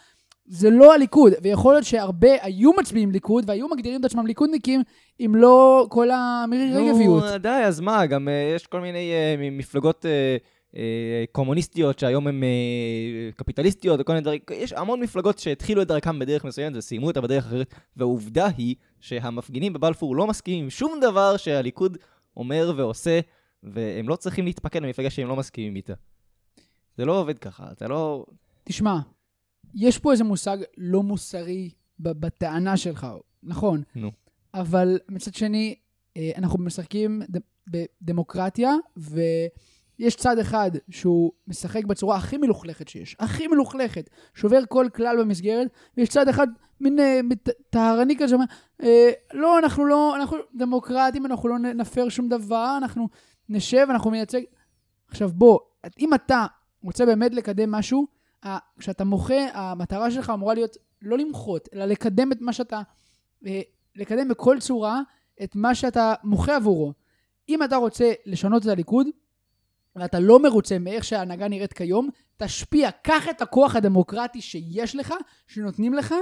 זה 0.45 0.69
לא 0.69 0.93
הליכוד, 0.93 1.33
ויכול 1.41 1.73
להיות 1.73 1.85
שהרבה 1.85 2.29
היו 2.41 2.71
מצביעים 2.79 3.11
ליכוד 3.11 3.43
והיו 3.47 3.67
מגדירים 3.69 3.99
את 3.99 4.05
עצמם 4.05 4.27
ליכודניקים, 4.27 4.81
אם 5.19 5.33
לא 5.35 5.87
כל 5.89 6.07
המירי 6.11 6.71
רגביות. 6.73 7.23
נו, 7.23 7.37
די, 7.37 7.49
אז 7.49 7.79
מה, 7.79 8.05
גם 8.05 8.27
אה, 8.27 8.53
יש 8.55 8.67
כל 8.67 8.81
מיני 8.81 9.11
מ- 9.37 9.57
מפלגות 9.57 10.05
אה, 10.05 10.37
אה, 10.75 11.23
קומוניסטיות 11.31 11.99
שהיום 11.99 12.27
הן 12.27 12.43
אה, 12.43 13.29
קפיטליסטיות 13.35 13.99
וכל 13.99 14.11
מיני 14.13 14.21
דברים. 14.21 14.39
יש 14.51 14.73
המון 14.73 14.99
מפלגות 14.99 15.39
שהתחילו 15.39 15.81
את 15.81 15.87
דרכם 15.87 16.19
בדרך 16.19 16.45
מסוימת 16.45 16.75
וסיימו 16.77 17.07
אותה 17.07 17.21
בדרך 17.21 17.45
אחרת, 17.45 17.73
והעובדה 17.97 18.47
היא 18.57 18.75
שהמפגינים 18.99 19.73
בבלפור 19.73 20.15
לא 20.15 20.27
מסכימים 20.27 20.63
עם 20.63 20.69
שום 20.69 20.99
דבר 21.01 21.37
שהליכוד 21.37 21.97
אומר 22.37 22.73
ועושה, 22.75 23.19
והם 23.63 24.09
לא 24.09 24.15
צריכים 24.15 24.45
להתפקד 24.45 24.81
למפלגה 24.81 25.09
שהם 25.09 25.27
לא 25.27 25.35
מסכימים 25.35 25.75
איתה. 25.75 25.93
זה 26.97 27.05
לא 27.05 27.19
עובד 27.19 27.39
ככה, 27.39 27.63
אתה 27.71 27.87
לא... 27.87 28.25
תשמע, 28.63 28.99
יש 29.75 29.97
פה 29.97 30.11
איזה 30.11 30.23
מושג 30.23 30.57
לא 30.77 31.03
מוסרי 31.03 31.69
בטענה 31.99 32.77
שלך, 32.77 33.07
נכון, 33.43 33.83
נו. 33.95 34.11
אבל 34.53 34.99
מצד 35.09 35.33
שני, 35.33 35.75
אה, 36.17 36.31
אנחנו 36.37 36.59
משחקים 36.59 37.21
בדמוקרטיה, 37.67 38.71
ויש 38.97 40.15
צד 40.15 40.39
אחד 40.39 40.71
שהוא 40.89 41.31
משחק 41.47 41.85
בצורה 41.85 42.17
הכי 42.17 42.37
מלוכלכת 42.37 42.87
שיש, 42.87 43.15
הכי 43.19 43.47
מלוכלכת, 43.47 44.09
שובר 44.33 44.59
כל 44.69 44.87
כלל 44.95 45.17
במסגרת, 45.19 45.67
ויש 45.97 46.09
צד 46.09 46.27
אחד, 46.27 46.47
מין 46.81 46.99
אה, 46.99 47.19
טהרני 47.69 48.15
כזה, 48.17 48.27
שאומר, 48.27 48.45
אה, 48.83 49.11
לא, 49.33 49.59
אנחנו 49.59 49.85
לא, 49.85 50.15
אנחנו 50.15 50.37
דמוקרטים, 50.55 51.25
אנחנו 51.25 51.49
לא 51.49 51.59
נפר 51.59 52.09
שום 52.09 52.29
דבר, 52.29 52.75
אנחנו 52.77 53.09
נשב, 53.49 53.87
אנחנו 53.89 54.11
מייצג... 54.11 54.41
עכשיו 55.07 55.29
בוא, 55.33 55.59
אם 55.99 56.13
אתה 56.13 56.45
רוצה 56.83 57.05
באמת 57.05 57.33
לקדם 57.33 57.71
משהו, 57.71 58.07
כשאתה 58.79 59.03
מוחה, 59.03 59.33
המטרה 59.53 60.11
שלך 60.11 60.29
אמורה 60.29 60.53
להיות 60.53 60.77
לא 61.01 61.17
למחות, 61.17 61.69
אלא 61.75 61.85
לקדם 61.85 62.31
את 62.31 62.41
מה 62.41 62.53
שאתה... 62.53 62.81
אה, 63.47 63.61
לקדם 63.95 64.27
בכל 64.27 64.57
צורה 64.59 65.01
את 65.43 65.55
מה 65.55 65.75
שאתה 65.75 66.13
מוחה 66.23 66.55
עבורו. 66.55 66.93
אם 67.49 67.63
אתה 67.63 67.75
רוצה 67.75 68.11
לשנות 68.25 68.61
את 68.61 68.67
הליכוד, 68.67 69.07
ואתה 69.95 70.19
לא 70.19 70.39
מרוצה 70.39 70.79
מאיך 70.79 71.03
שההנהגה 71.03 71.47
נראית 71.47 71.73
כיום, 71.73 72.09
תשפיע. 72.37 72.89
קח 72.91 73.29
את 73.29 73.41
הכוח 73.41 73.75
הדמוקרטי 73.75 74.41
שיש 74.41 74.95
לך, 74.95 75.13
שנותנים 75.47 75.93
לך, 75.93 76.15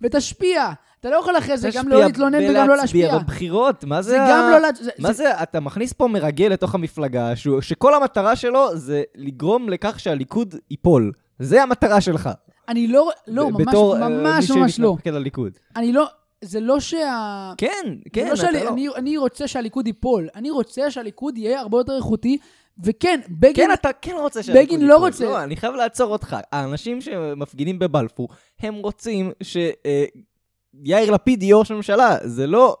ותשפיע. 0.00 0.72
אתה 1.00 1.10
לא 1.10 1.16
יכול 1.16 1.38
אחרי 1.38 1.58
זה 1.58 1.68
גם 1.74 1.88
לא 1.88 2.00
להתלונן 2.04 2.38
וגם 2.50 2.68
לא 2.68 2.76
להשפיע. 2.76 3.08
בלהצביע 3.08 3.24
בבחירות, 3.24 3.84
מה 3.84 4.02
זה 4.02 4.10
זה 4.10 4.22
ה- 4.22 4.28
גם 4.30 4.62
לא... 4.62 4.68
זה- 4.80 4.90
מה 4.98 5.08
זה- 5.12 5.24
זה, 5.24 5.42
אתה 5.42 5.60
מכניס 5.60 5.92
פה 5.92 6.06
מרגל 6.08 6.46
לתוך 6.46 6.74
המפלגה, 6.74 7.36
שהוא, 7.36 7.60
שכל 7.60 7.94
המטרה 7.94 8.36
שלו 8.36 8.76
זה 8.76 9.02
לגרום 9.14 9.68
לכך 9.68 10.00
שהליכוד 10.00 10.54
ייפול. 10.70 11.12
זה 11.38 11.62
המטרה 11.62 12.00
שלך. 12.00 12.30
אני 12.68 12.88
לא... 12.88 13.10
לא, 13.26 13.50
ממש 13.50 13.66
בתור, 13.66 13.96
אה, 13.96 14.08
ממש 14.08 14.50
מי 14.50 14.60
ממש 14.60 14.80
לא. 14.80 14.88
שמתפקד 14.90 15.12
לליכוד. 15.12 15.52
אני 15.76 15.92
לא... 15.92 16.06
זה 16.40 16.60
לא 16.60 16.80
שה... 16.80 17.52
כן, 17.56 17.68
כן, 18.12 18.22
לא 18.24 18.28
אתה 18.28 18.36
שאני, 18.36 18.64
לא... 18.64 18.68
אני, 18.68 18.88
אני 18.96 19.16
רוצה 19.16 19.48
שהליכוד 19.48 19.86
ייפול. 19.86 20.28
אני 20.34 20.50
רוצה 20.50 20.90
שהליכוד 20.90 21.38
יהיה 21.38 21.60
הרבה 21.60 21.78
יותר 21.78 21.96
איכותי, 21.96 22.38
וכן, 22.84 23.20
בגין... 23.28 23.54
כן, 23.66 23.72
אתה 23.72 23.88
כן 24.02 24.14
רוצה 24.20 24.42
שהליכוד 24.42 24.66
בגין 24.76 24.88
לא 24.88 24.92
ייפול. 24.92 25.06
רוצה. 25.08 25.24
לא, 25.24 25.42
אני 25.42 25.56
חייב 25.56 25.74
לעצור 25.74 26.12
אותך. 26.12 26.36
האנשים 26.52 27.00
שמפגינים 27.00 27.78
בבלפור, 27.78 28.28
הם 28.60 28.74
רוצים 28.74 29.32
שיאיר 29.42 31.10
לפיד 31.10 31.42
יהיה 31.42 31.56
ראש 31.56 31.70
ממשלה. 31.70 32.16
זה 32.24 32.46
לא... 32.46 32.76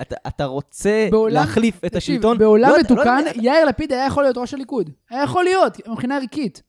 אתה, 0.00 0.16
אתה 0.26 0.44
רוצה 0.44 1.08
בעולם- 1.10 1.34
להחליף 1.34 1.84
את 1.84 1.92
תקשיב, 1.92 2.14
השלטון. 2.14 2.38
בעולם 2.38 2.68
לא 2.70 2.76
לא 2.76 2.80
מתוקן, 2.80 3.18
יודע- 3.26 3.40
יאיר 3.42 3.64
לפיד 3.64 3.92
היה 3.92 4.06
יכול 4.06 4.22
להיות 4.22 4.36
ראש 4.38 4.54
הליכוד. 4.54 4.90
היה 5.10 5.22
יכול 5.22 5.44
להיות, 5.44 5.88
מבחינה 5.88 6.16
ערכית. 6.16 6.62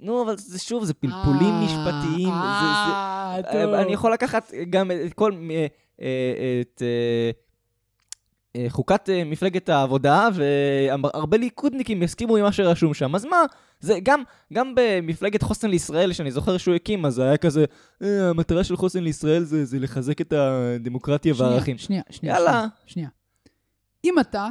נו, 0.00 0.22
אבל 0.22 0.36
זה 0.36 0.58
שוב, 0.58 0.84
זה 0.84 0.94
פלפולים 0.94 1.54
אה, 1.54 1.64
משפטיים. 1.64 2.28
אה. 2.28 3.40
אה, 3.54 3.82
אני 3.82 3.92
יכול 3.92 4.12
לקחת 4.12 4.52
גם 4.70 4.90
את 4.90 5.14
כל... 5.14 5.32
את 6.60 6.82
חוקת 8.68 9.08
מפלגת 9.26 9.68
העבודה, 9.68 10.28
והרבה 10.34 11.36
ליכודניקים 11.36 12.02
יסכימו 12.02 12.36
עם 12.36 12.44
מה 12.44 12.52
שרשום 12.52 12.94
שם. 12.94 13.14
אז 13.14 13.24
מה? 13.24 13.42
זה 13.80 13.98
גם, 14.02 14.22
גם 14.52 14.72
במפלגת 14.76 15.42
חוסן 15.42 15.70
לישראל, 15.70 16.12
שאני 16.12 16.30
זוכר 16.30 16.56
שהוא 16.56 16.74
הקים, 16.74 17.06
אז 17.06 17.18
היה 17.18 17.36
כזה, 17.36 17.64
"אה, 18.02 18.30
המטרה 18.30 18.64
של 18.64 18.76
חוסן 18.76 19.02
לישראל 19.04 19.44
זה, 19.44 19.64
זה 19.64 19.78
לחזק 19.78 20.20
את 20.20 20.32
הדמוקרטיה 20.32 21.34
שנייה, 21.34 21.50
והערכים. 21.50 21.78
שנייה, 21.78 22.02
שנייה. 22.10 22.34
יאללה. 22.34 22.50
שנייה, 22.50 22.68
שנייה. 22.86 23.08
אם 24.04 24.20
אתה, 24.20 24.48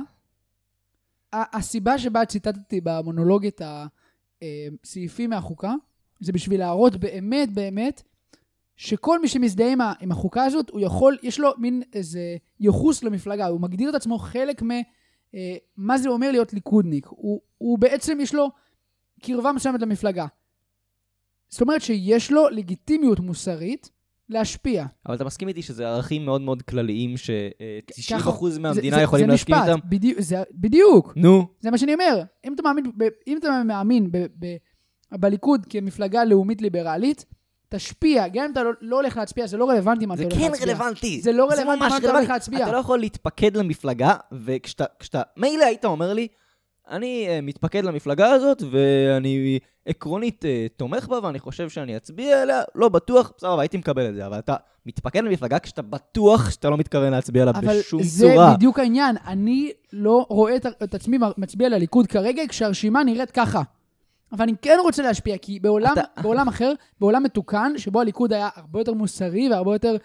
הסיבה 1.33 1.97
שבה 1.97 2.25
ציטטתי 2.25 2.81
במונולוג 2.83 3.45
את 3.45 3.61
הסעיפים 4.83 5.29
מהחוקה, 5.29 5.73
זה 6.19 6.31
בשביל 6.31 6.59
להראות 6.59 6.95
באמת 6.95 7.49
באמת 7.53 8.01
שכל 8.77 9.21
מי 9.21 9.27
שמזדהה 9.27 9.93
עם, 9.99 10.11
החוקה 10.11 10.43
הזאת, 10.43 10.69
הוא 10.69 10.81
יכול, 10.81 11.17
יש 11.23 11.39
לו 11.39 11.51
מין 11.57 11.83
איזה 11.93 12.37
ייחוס 12.59 13.03
למפלגה, 13.03 13.47
הוא 13.47 13.61
מגדיר 13.61 13.89
את 13.89 13.95
עצמו 13.95 14.17
חלק 14.17 14.63
מ... 14.63 14.71
אה, 15.35 15.55
מה 15.77 15.97
זה 15.97 16.09
אומר 16.09 16.31
להיות 16.31 16.53
ליכודניק. 16.53 17.07
הוא, 17.09 17.41
הוא 17.57 17.79
בעצם, 17.79 18.17
יש 18.21 18.33
לו 18.33 18.51
קרבה 19.21 19.51
מסוימת 19.51 19.81
למפלגה. 19.81 20.25
זאת 21.49 21.61
אומרת 21.61 21.81
שיש 21.81 22.31
לו 22.31 22.49
לגיטימיות 22.49 23.19
מוסרית 23.19 23.89
להשפיע. 24.29 24.85
אבל 25.05 25.15
אתה 25.15 25.23
מסכים 25.23 25.47
איתי 25.47 25.61
שזה 25.61 25.87
ערכים 25.87 26.25
מאוד 26.25 26.41
מאוד 26.41 26.61
כלליים, 26.61 27.17
ש-90% 27.17 28.15
ככה- 28.19 28.31
מהמדינה 28.59 28.95
זה- 28.97 29.01
יכולים 29.01 29.25
זה 29.25 29.31
להסכים 29.31 29.55
משפט, 29.55 29.67
איתם? 29.69 29.79
בדיוק, 29.89 30.19
זה, 30.21 30.37
בדיוק. 30.51 31.13
נו. 31.15 31.47
זה 31.59 31.71
מה 31.71 31.77
שאני 31.77 31.93
אומר. 31.93 32.21
אם 32.45 32.53
אתה 32.53 32.63
מאמין, 32.63 32.91
ב, 32.97 33.03
אם 33.27 33.37
אתה 33.37 33.63
מאמין 33.65 34.11
ב, 34.11 34.17
ב, 34.39 34.55
בליכוד 35.11 35.65
כמפלגה 35.69 36.23
לאומית 36.25 36.61
ליברלית, 36.61 37.25
תשפיע. 37.69 38.27
גם 38.27 38.43
אם 38.45 38.51
אתה 38.51 38.63
לא, 38.63 38.71
לא 38.81 38.95
הולך 38.95 39.17
להצביע, 39.17 39.47
זה 39.47 39.57
לא 39.57 39.69
רלוונטי 39.69 40.05
מה 40.05 40.13
אתה 40.13 40.21
זה 40.23 40.27
הולך 40.27 40.37
כן 40.39 40.51
להצביע. 40.51 40.73
רלוונטי. 40.73 41.21
זה 41.21 41.31
לא 41.31 41.43
רלוונטי 41.45 41.79
מה 41.79 41.87
אתה 41.87 41.95
הולך 41.95 42.05
רלוונטי. 42.05 42.27
להצביע. 42.31 42.63
אתה 42.63 42.71
לא 42.71 42.77
יכול 42.77 42.99
להתפקד 42.99 43.57
למפלגה, 43.57 44.13
וכשאתה, 44.31 44.85
כשאתה, 44.99 45.21
מילא 45.37 45.63
היית 45.65 45.85
אומר 45.85 46.13
לי, 46.13 46.27
אני 46.89 47.27
uh, 47.27 47.41
מתפקד 47.45 47.83
למפלגה 47.85 48.31
הזאת, 48.31 48.63
ואני 48.71 49.59
עקרונית 49.89 50.43
uh, 50.45 50.47
תומך 50.77 51.07
בה, 51.07 51.19
ואני 51.23 51.39
חושב 51.39 51.69
שאני 51.69 51.97
אצביע 51.97 52.41
עליה, 52.41 52.61
לא 52.75 52.89
בטוח, 52.89 53.31
בסדר, 53.37 53.59
הייתי 53.59 53.77
מקבל 53.77 54.09
את 54.09 54.15
זה, 54.15 54.25
אבל 54.27 54.39
אתה 54.39 54.55
מתפקד 54.85 55.23
למפלגה 55.23 55.59
כשאתה 55.59 55.81
בטוח 55.81 56.49
שאתה 56.51 56.69
לא 56.69 56.77
מתכוון 56.77 57.11
להצביע 57.11 57.41
עליה 57.41 57.53
אבל 57.59 57.79
בשום 57.79 58.03
זה 58.03 58.27
צורה. 58.33 58.53
בדיוק 58.53 58.79
העניין. 58.79 59.15
אני 59.27 59.71
לא 59.93 60.25
רואה 60.29 60.55
את, 60.55 60.65
את 60.83 60.93
עצמי 60.95 61.17
מצביע 61.37 61.69
לליכוד 61.69 62.07
כרגע, 62.07 62.41
כשהרשימה 62.49 63.03
נראית 63.03 63.31
ככה. 63.31 63.61
אבל 64.31 64.41
אני 64.43 64.53
כן 64.61 64.77
רוצה 64.83 65.03
להשפיע, 65.03 65.37
כי 65.37 65.59
בעולם, 65.59 65.93
אתה- 65.93 66.21
בעולם 66.21 66.47
אחר, 66.47 66.73
בעולם 66.99 67.23
מתוקן, 67.23 67.71
שבו 67.77 68.01
הליכוד 68.01 68.33
היה 68.33 68.49
הרבה 68.55 68.79
יותר 68.79 68.93
מוסרי 68.93 69.49
והרבה 69.49 69.75
יותר 69.75 69.91
אה, 69.91 69.97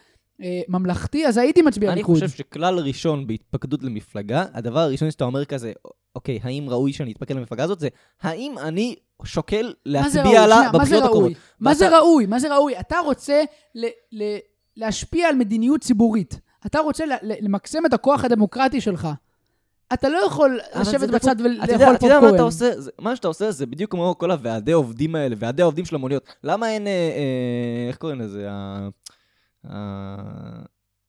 ממלכתי, 0.68 1.26
אז 1.26 1.36
הייתי 1.36 1.62
מצביע 1.62 1.90
אני 1.92 1.98
ליכוד. 1.98 2.14
חושב 2.14 2.28
שכלל 2.28 2.78
ראשון 2.78 3.26
בהתפקדות 3.26 3.82
למפלגה, 3.82 4.44
הדבר 4.54 4.80
הראשון 4.80 5.10
שאתה 5.10 5.24
אומר 5.24 5.44
כזה, 5.44 5.72
אוקיי, 6.16 6.40
האם 6.42 6.66
ראוי 6.68 6.92
שאני 6.92 7.12
אתפקד 7.12 7.34
למפלגה 7.34 7.64
הזאת, 7.64 7.80
זה 7.80 7.88
האם 8.22 8.58
אני 8.58 8.94
שוקל? 9.24 9.72
להצביע 9.86 10.46
לה 10.46 10.70
בבחירות 10.72 11.04
הקרובות. 11.04 11.32
מה 11.60 11.74
זה 11.74 11.98
ראוי? 11.98 12.26
מה 12.26 12.38
זה 12.38 12.54
ראוי? 12.54 12.80
אתה 12.80 12.98
רוצה 12.98 13.42
להשפיע 14.76 15.28
על 15.28 15.34
מדיניות 15.34 15.80
ציבורית. 15.80 16.40
אתה 16.66 16.78
רוצה 16.78 17.04
למקסם 17.22 17.86
את 17.86 17.92
הכוח 17.92 18.24
הדמוקרטי 18.24 18.80
שלך. 18.80 19.08
אתה 19.92 20.08
לא 20.08 20.18
יכול 20.26 20.60
לשבת 20.80 21.08
בצד 21.08 21.36
ולאכול 21.38 21.64
אתה 21.64 21.72
יודע 21.72 21.86
מה 21.90 21.94
אתה 21.94 22.00
פופקורן. 22.00 22.40
עושה? 22.40 22.70
מה 22.98 23.16
שאתה 23.16 23.28
עושה 23.28 23.50
זה 23.50 23.66
בדיוק 23.66 23.90
כמו 23.90 24.14
כל 24.18 24.30
הוועדי 24.30 24.72
עובדים 24.72 25.14
האלה, 25.14 25.36
ועדי 25.38 25.62
העובדים 25.62 25.84
של 25.84 25.94
המוניות. 25.94 26.24
למה 26.44 26.70
אין, 26.70 26.86
אה, 26.86 26.92
אה, 26.92 27.88
איך 27.88 27.96
קוראים 27.96 28.20
לזה? 28.20 28.48
ה- 29.68 29.74
ה- 29.74 30.62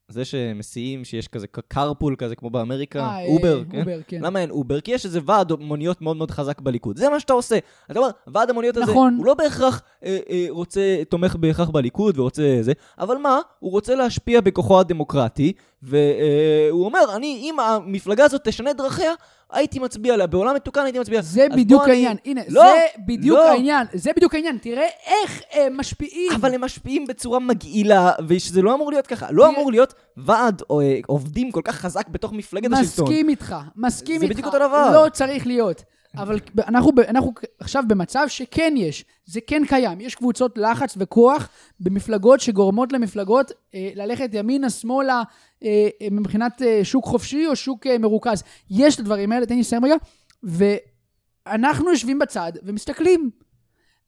זה 0.08 0.26
שמסיעים, 0.26 1.06
שיש 1.06 1.28
כזה 1.28 1.48
carpool 1.68 2.16
כזה 2.18 2.36
כמו 2.36 2.50
באמריקה, 2.50 3.00
אה, 3.00 3.26
אובר, 3.26 3.60
אה, 3.60 3.64
כן? 3.72 3.80
אובר, 3.80 4.00
כן. 4.08 4.20
למה 4.22 4.40
אין 4.40 4.50
אובר? 4.50 4.80
כי 4.82 4.92
יש 4.92 5.06
איזה 5.06 5.20
ועד 5.26 5.52
מוניות 5.60 6.02
מאוד 6.02 6.18
מאוד 6.18 6.32
חזק 6.32 6.62
בליכוד. 6.62 6.98
זה 6.98 7.10
מה 7.10 7.20
שאתה 7.20 7.34
עושה. 7.34 7.58
אתה 7.92 8.00
אומר, 8.00 8.10
ועד 8.28 8.50
המוניות 8.50 8.78
הזה, 8.78 8.92
נכון. 8.92 9.16
הוא 9.18 9.26
לא 9.26 9.34
בהכרח 9.34 9.82
אה, 10.04 10.18
אה, 10.30 10.46
רוצה, 10.50 11.02
תומך 11.10 11.36
בהכרח 11.36 11.70
בליכוד 11.70 12.20
ורוצה 12.20 12.58
זה, 12.62 12.74
אבל 13.00 13.18
מה? 13.18 13.40
הוא 13.60 13.72
רוצה 13.72 13.96
להשפיע 13.96 14.42
בכוחו 14.42 14.80
הדמוקרטי, 14.80 15.54
והוא 15.84 16.86
אומר, 16.86 17.16
אני, 17.16 17.40
אם 17.44 17.60
המפלגה 17.60 18.24
הזאת 18.24 18.42
תשנה 18.44 18.74
דרכיה, 18.74 19.12
הייתי 19.52 19.80
מצביע 19.80 20.14
עליה. 20.14 20.28
בעולם 20.28 20.56
מתוקן 20.56 20.82
הייתי 20.84 21.00
מצביע. 21.00 21.22
זה 21.22 21.48
בדיוק 21.56 21.82
בוא 21.82 21.86
אני- 21.86 21.94
העניין. 21.94 22.18
הנה, 22.26 22.42
לא, 22.50 22.62
זה 22.64 22.72
בדיוק 23.08 23.38
לא. 23.38 23.52
העניין. 23.52 23.88
זה 23.94 24.12
בדיוק 24.16 24.34
העניין. 24.36 24.58
תראה 24.62 24.88
איך 25.08 25.42
הם 25.52 25.78
משפיעים. 25.78 26.32
אבל 26.36 26.54
הם 26.54 26.62
משפיעים 26.62 27.08
בצורה 27.08 27.40
מגעילה, 27.40 28.12
ושזה 28.28 28.62
לא 28.62 28.74
אמור 28.74 28.92
להיות 28.92 29.08
ככה. 29.08 29.28
לא 29.32 29.48
אמור 29.50 29.72
להיות 29.72 29.94
ועד 30.18 30.62
או, 30.70 30.82
אה, 30.82 31.00
עובדים 31.08 31.52
כל 31.52 31.62
כך 31.64 31.76
חזק 31.76 32.08
בתוך 32.08 32.34
מפלגת 32.34 32.72
השלטון. 32.74 33.06
מסכים 33.06 33.30
איתך, 33.30 33.56
מסכים 33.76 34.20
זה 34.20 34.26
איתך. 34.26 34.34
בדיוק 34.38 34.54
אותו 34.54 34.68
דבר. 34.68 35.04
לא 35.04 35.10
צריך 35.10 35.48
להיות. 35.48 35.84
אבל 36.18 36.40
אנחנו, 36.58 36.92
אנחנו 37.08 37.34
עכשיו 37.60 37.84
במצב 37.88 38.26
שכן 38.28 38.74
יש, 38.78 39.06
זה 39.26 39.40
כן 39.48 39.62
קיים. 39.68 40.02
יש 40.02 40.16
קבוצות 40.16 40.58
לחץ 40.58 40.96
וכוח 40.98 41.50
במפלגות 41.80 42.40
שגורמות 42.40 42.94
למפלגות 42.94 43.52
אה, 43.76 43.92
ללכת 43.96 44.30
ימינה, 44.34 44.70
שמאלה, 44.70 45.24
אה, 45.64 45.88
אה, 46.02 46.08
מבחינת 46.12 46.62
אה, 46.62 46.80
שוק 46.84 47.06
חופשי 47.06 47.48
או 47.48 47.56
שוק 47.56 47.88
אה, 47.88 47.98
מרוכז. 47.98 48.44
יש 48.70 48.96
את 48.96 49.00
הדברים 49.00 49.32
האלה, 49.32 49.46
תן 49.46 49.56
לי 49.56 49.62
לסיים 49.62 49.86
רגע. 49.86 49.96
ואנחנו 50.44 51.90
יושבים 51.90 52.20
בצד 52.20 52.52
ומסתכלים. 52.64 53.30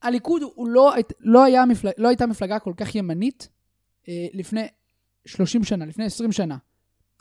הליכוד 0.02 0.42
הוא 0.56 0.68
לא, 0.68 0.94
לא, 1.20 1.44
היה 1.44 1.66
מפלג, 1.66 1.94
לא 1.98 2.08
הייתה 2.08 2.26
מפלגה 2.26 2.60
כל 2.60 2.74
כך 2.78 2.96
ימנית 2.96 3.48
אה, 4.10 4.28
לפני 4.34 4.68
30 5.26 5.64
שנה, 5.64 5.86
לפני 5.86 6.06
20 6.06 6.32
שנה. 6.32 6.58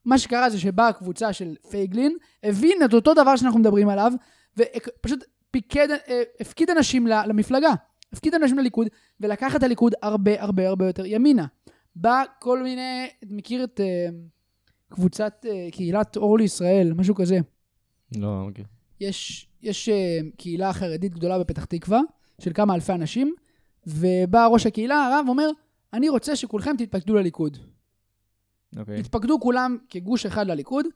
מה 0.04 0.18
שקרה 0.18 0.50
זה 0.50 0.58
שבאה 0.58 0.92
קבוצה 0.92 1.32
של 1.32 1.54
פייגלין, 1.70 2.16
הבין 2.42 2.78
את 2.84 2.94
אותו 2.94 3.14
דבר 3.14 3.36
שאנחנו 3.36 3.60
מדברים 3.60 3.88
עליו, 3.88 4.12
ופשוט 4.56 5.24
פיקד, 5.50 5.88
אה, 5.90 6.22
הפקיד 6.40 6.70
אנשים 6.70 7.06
למפלגה. 7.06 7.74
הפקיד 8.12 8.34
אנשים 8.34 8.58
לליכוד, 8.58 8.86
ולקח 9.20 9.56
את 9.56 9.62
הליכוד 9.62 9.94
הרבה 10.02 10.42
הרבה 10.42 10.68
הרבה 10.68 10.86
יותר 10.86 11.06
ימינה. 11.06 11.46
בא 11.96 12.22
כל 12.40 12.62
מיני, 12.62 13.06
מכיר 13.26 13.64
את 13.64 13.80
אה, 13.80 14.08
קבוצת 14.88 15.46
אה, 15.48 15.68
קהילת 15.72 16.16
אור 16.16 16.38
לישראל, 16.38 16.92
משהו 16.92 17.14
כזה. 17.14 17.38
לא, 18.16 18.46
מכיר. 18.48 18.64
יש, 19.00 19.48
יש 19.62 19.88
קהילה 20.36 20.72
חרדית 20.72 21.14
גדולה 21.14 21.38
בפתח 21.38 21.64
תקווה, 21.64 22.00
של 22.40 22.52
כמה 22.52 22.74
אלפי 22.74 22.92
אנשים, 22.92 23.34
ובא 23.86 24.46
ראש 24.46 24.66
הקהילה, 24.66 25.06
הרב, 25.06 25.24
אומר, 25.28 25.50
אני 25.92 26.08
רוצה 26.08 26.36
שכולכם 26.36 26.76
תתפקדו 26.78 27.14
לליכוד. 27.14 27.58
אוקיי. 28.76 29.00
התפקדו 29.00 29.40
כולם 29.40 29.76
כגוש 29.88 30.26
אחד 30.26 30.46
לליכוד, 30.46 30.86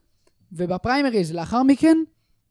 ובפריימריז 0.53 1.33
לאחר 1.33 1.63
מכן, 1.63 1.97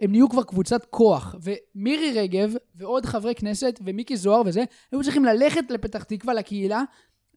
הם 0.01 0.11
נהיו 0.11 0.29
כבר 0.29 0.43
קבוצת 0.43 0.85
כוח. 0.89 1.35
ומירי 1.43 2.11
רגב, 2.21 2.53
ועוד 2.75 3.05
חברי 3.05 3.35
כנסת, 3.35 3.79
ומיקי 3.85 4.17
זוהר 4.17 4.41
וזה, 4.45 4.63
היו 4.91 5.03
צריכים 5.03 5.25
ללכת 5.25 5.71
לפתח 5.71 6.03
תקווה, 6.03 6.33
לקהילה, 6.33 6.83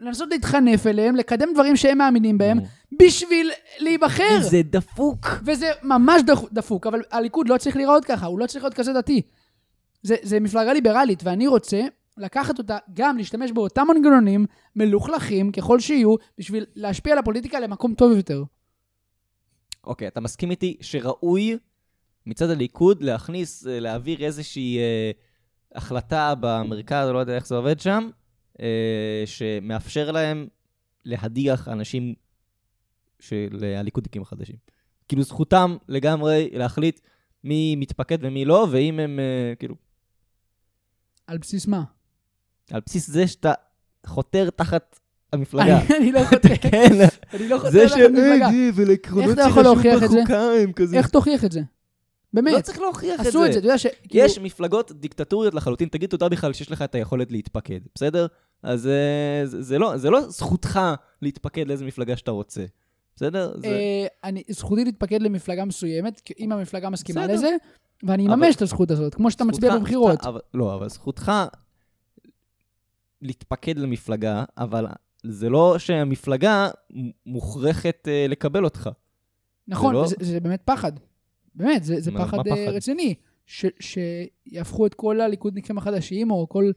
לנסות 0.00 0.28
להתחנף 0.30 0.86
אליהם, 0.86 1.16
לקדם 1.16 1.48
דברים 1.54 1.76
שהם 1.76 1.98
מאמינים 1.98 2.38
בהם. 2.38 2.58
בשביל 3.00 3.50
להיבחר. 3.78 4.40
זה 4.40 4.60
דפוק. 4.62 5.26
וזה 5.44 5.66
ממש 5.82 6.22
דפ- 6.22 6.48
דפוק, 6.52 6.86
אבל 6.86 7.02
הליכוד 7.10 7.48
לא 7.48 7.56
צריך 7.58 7.76
להיראות 7.76 8.04
ככה, 8.04 8.26
הוא 8.26 8.38
לא 8.38 8.46
צריך 8.46 8.64
להיות 8.64 8.74
כזה 8.74 8.92
דתי. 8.92 9.22
זה, 10.02 10.16
זה 10.22 10.40
מפלגה 10.40 10.72
ליברלית, 10.72 11.20
ואני 11.24 11.46
רוצה 11.46 11.80
לקחת 12.18 12.58
אותה, 12.58 12.78
גם 12.94 13.16
להשתמש 13.18 13.52
באותם 13.52 13.86
מנגנונים 13.94 14.46
מלוכלכים 14.76 15.52
ככל 15.52 15.80
שיהיו, 15.80 16.14
בשביל 16.38 16.64
להשפיע 16.74 17.12
על 17.12 17.18
הפוליטיקה 17.18 17.60
למקום 17.60 17.94
טוב 17.94 18.12
יותר. 18.16 18.42
אוקיי, 19.84 20.08
אתה 20.08 20.20
מסכים 20.20 20.50
איתי 20.50 20.76
שראוי 20.80 21.56
מצד 22.26 22.50
הליכוד 22.50 23.02
להכניס, 23.02 23.66
אה, 23.66 23.80
להעביר 23.80 24.24
איזושהי 24.24 24.78
אה, 24.78 25.10
החלטה 25.74 26.34
במרכז, 26.40 27.08
לא 27.08 27.18
יודע 27.18 27.34
איך 27.34 27.46
זה 27.46 27.54
עובד 27.54 27.80
שם, 27.80 28.10
אה, 28.60 29.22
שמאפשר 29.26 30.10
להם 30.10 30.46
להדיח 31.04 31.68
אנשים 31.68 32.14
של 33.20 33.64
הליכודניקים 33.78 34.22
החדשים. 34.22 34.56
כאילו 35.08 35.22
זכותם 35.22 35.76
לגמרי 35.88 36.50
להחליט 36.52 37.00
מי 37.44 37.76
מתפקד 37.76 38.18
ומי 38.20 38.44
לא, 38.44 38.66
ואם 38.70 39.00
הם, 39.00 39.18
אה, 39.18 39.54
כאילו, 39.58 39.74
על 41.26 41.38
בסיס 41.38 41.66
מה? 41.66 41.82
על 42.70 42.80
בסיס 42.86 43.10
זה 43.10 43.26
שאתה 43.26 43.52
חותר 44.06 44.50
תחת 44.50 45.00
המפלגה. 45.32 45.80
אני 45.98 46.12
לא 46.12 46.24
חותר, 46.30 46.56
כן, 46.56 46.92
אני 47.34 47.48
לא 47.48 47.58
חותר 47.58 47.70
זה 47.70 47.84
לך 47.84 47.92
במפלגה. 47.92 48.48
ולעקרונות 48.74 49.30
איך 49.30 49.38
אתה 49.38 49.48
יכול 49.48 49.62
להוכיח 49.62 50.02
את 50.02 50.10
זה? 50.10 50.18
בחוקה 50.18 50.40
הם 50.62 50.72
כזה. 50.72 50.96
איך 50.98 51.08
תוכיח 51.08 51.44
את 51.44 51.52
זה? 51.52 51.60
באמת, 52.34 52.54
לא 52.54 52.60
צריך 52.60 52.78
להוכיח 52.78 53.18
את 53.20 53.24
זה. 53.24 53.28
עשו 53.28 53.44
את 53.46 53.52
זה, 53.52 53.58
אתה 53.58 53.66
יודע 53.66 53.78
ש... 53.78 53.86
כאילו, 54.08 54.24
יש 54.24 54.38
מפלגות 54.38 54.92
דיקטטוריות 54.92 55.54
לחלוטין, 55.54 55.88
תגיד 55.88 56.10
תודה 56.10 56.28
בכלל 56.28 56.52
שיש 56.52 56.70
לך 56.70 56.82
את 56.82 56.94
היכולת 56.94 57.32
להתפקד, 57.32 57.80
בסדר? 57.94 58.26
אז 58.62 58.86
אה, 58.86 59.46
זה, 59.46 59.62
זה, 59.62 59.78
לא, 59.78 59.96
זה 59.96 60.10
לא 60.10 60.20
זכותך 60.28 60.80
להתפקד 61.22 61.66
לאיזה 61.68 61.84
מפלגה 61.84 62.16
שאתה 62.16 62.30
רוצה, 62.30 62.64
בסדר? 63.16 63.52
זה... 63.60 63.66
אה, 63.66 64.06
אני, 64.24 64.42
זכותי 64.50 64.84
להתפקד 64.84 65.22
למפלגה 65.22 65.64
מסוימת, 65.64 66.30
אם 66.40 66.52
המפלגה 66.52 66.90
מסכימה 66.90 67.20
בסדר. 67.22 67.34
לזה, 67.34 67.56
ואני 68.02 68.26
אממש 68.26 68.56
את 68.56 68.62
הזכות 68.62 68.90
הזאת, 68.90 69.14
כמו 69.14 69.30
שאתה 69.30 69.44
מצביע 69.44 69.76
בבחירות. 69.78 70.12
זכותך- 70.22 70.26
אבל, 70.28 70.40
לא, 70.54 70.74
אבל 70.74 70.88
זכותך 70.88 71.32
להתפקד 73.22 73.78
למפלגה, 73.78 74.44
אבל 74.58 74.86
זה 75.22 75.48
לא 75.48 75.74
שהמפלגה 75.78 76.68
מוכרחת 77.26 78.08
אה, 78.08 78.26
לקבל 78.28 78.64
אותך. 78.64 78.90
נכון, 79.68 79.94
זה 79.94 80.00
לא- 80.00 80.06
זה, 80.06 80.14
זה 80.20 80.40
באמת 80.40 80.62
פחד. 80.64 80.92
באמת, 81.54 81.84
זה, 81.84 82.00
זה 82.00 82.10
מה- 82.10 82.24
פחד, 82.24 82.36
מה 82.36 82.56
אה, 82.56 82.66
פחד? 82.66 82.74
רציני. 82.76 83.14
ש, 83.46 83.66
שיהפכו 83.80 84.86
את 84.86 84.94
כל 84.94 85.20
הליכודניקים 85.20 85.78
החדשים, 85.78 86.30
או 86.30 86.48
כל 86.48 86.70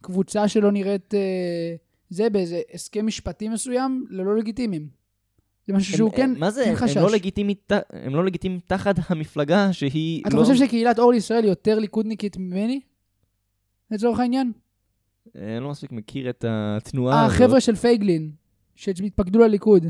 קבוצה 0.00 0.48
שלא 0.48 0.72
נראית 0.72 1.14
אה, 1.14 1.74
זה 2.10 2.30
באיזה 2.30 2.60
הסכם 2.74 3.06
משפטי 3.06 3.48
מסוים, 3.48 4.06
ללא 4.10 4.36
לגיטימיים. 4.36 4.88
זה 5.66 5.72
משהו 5.72 5.96
שהוא 5.96 6.10
הם- 6.10 6.16
כן, 6.16 6.30
הם- 6.34 6.40
מה 6.40 6.50
זה? 6.50 6.62
כן 6.64 6.70
הם- 6.70 6.76
חשש. 6.76 6.96
הם 6.96 7.02
לא 7.02 7.10
לגיטימיים 7.10 7.58
ת- 7.66 7.82
הם 7.92 8.14
לא 8.14 8.24
לגיטימיים 8.24 8.60
תחת 8.66 8.94
המפלגה 9.08 9.72
שהיא 9.72 10.22
אתה 10.26 10.36
לא... 10.36 10.42
חושב 10.42 10.54
שקהילת 10.66 10.98
אור 10.98 11.12
לישראל 11.12 11.44
יותר 11.44 11.78
ליכודניקית 11.78 12.36
ממני? 12.36 12.80
לצורך 13.90 14.18
העניין? 14.20 14.52
אני 15.34 15.60
לא 15.60 15.70
מספיק 15.70 15.92
מכיר 15.92 16.30
את 16.30 16.44
התנועה 16.48 17.26
הזאת. 17.26 17.36
החבר'ה 17.36 17.60
של 17.60 17.74
פייגלין, 17.74 18.30
שהתפקדו 18.74 19.38
לליכוד. 19.38 19.86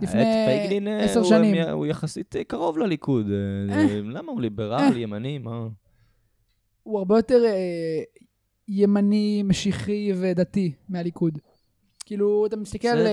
לפני 0.00 0.22
אה, 0.22 1.04
עשר 1.04 1.20
הוא- 1.20 1.28
שנים. 1.28 1.54
הם- 1.54 1.68
הוא 1.74 1.86
יחסית 1.86 2.36
אה, 2.36 2.44
קרוב 2.44 2.78
לליכוד. 2.78 3.26
אה, 3.70 4.00
למה 4.04 4.32
הוא 4.32 4.40
ליברל. 4.40 4.96
ימני, 4.96 5.38
מה? 5.38 5.66
הוא 6.82 6.98
הרבה 6.98 7.18
יותר 7.18 7.44
אה, 7.44 8.02
ימני, 8.68 9.42
משיחי 9.42 10.12
ודתי 10.16 10.72
מהליכוד. 10.88 11.38
כאילו, 12.04 12.46
אתה 12.46 12.56
מסתכל 12.56 12.88
על 12.88 13.06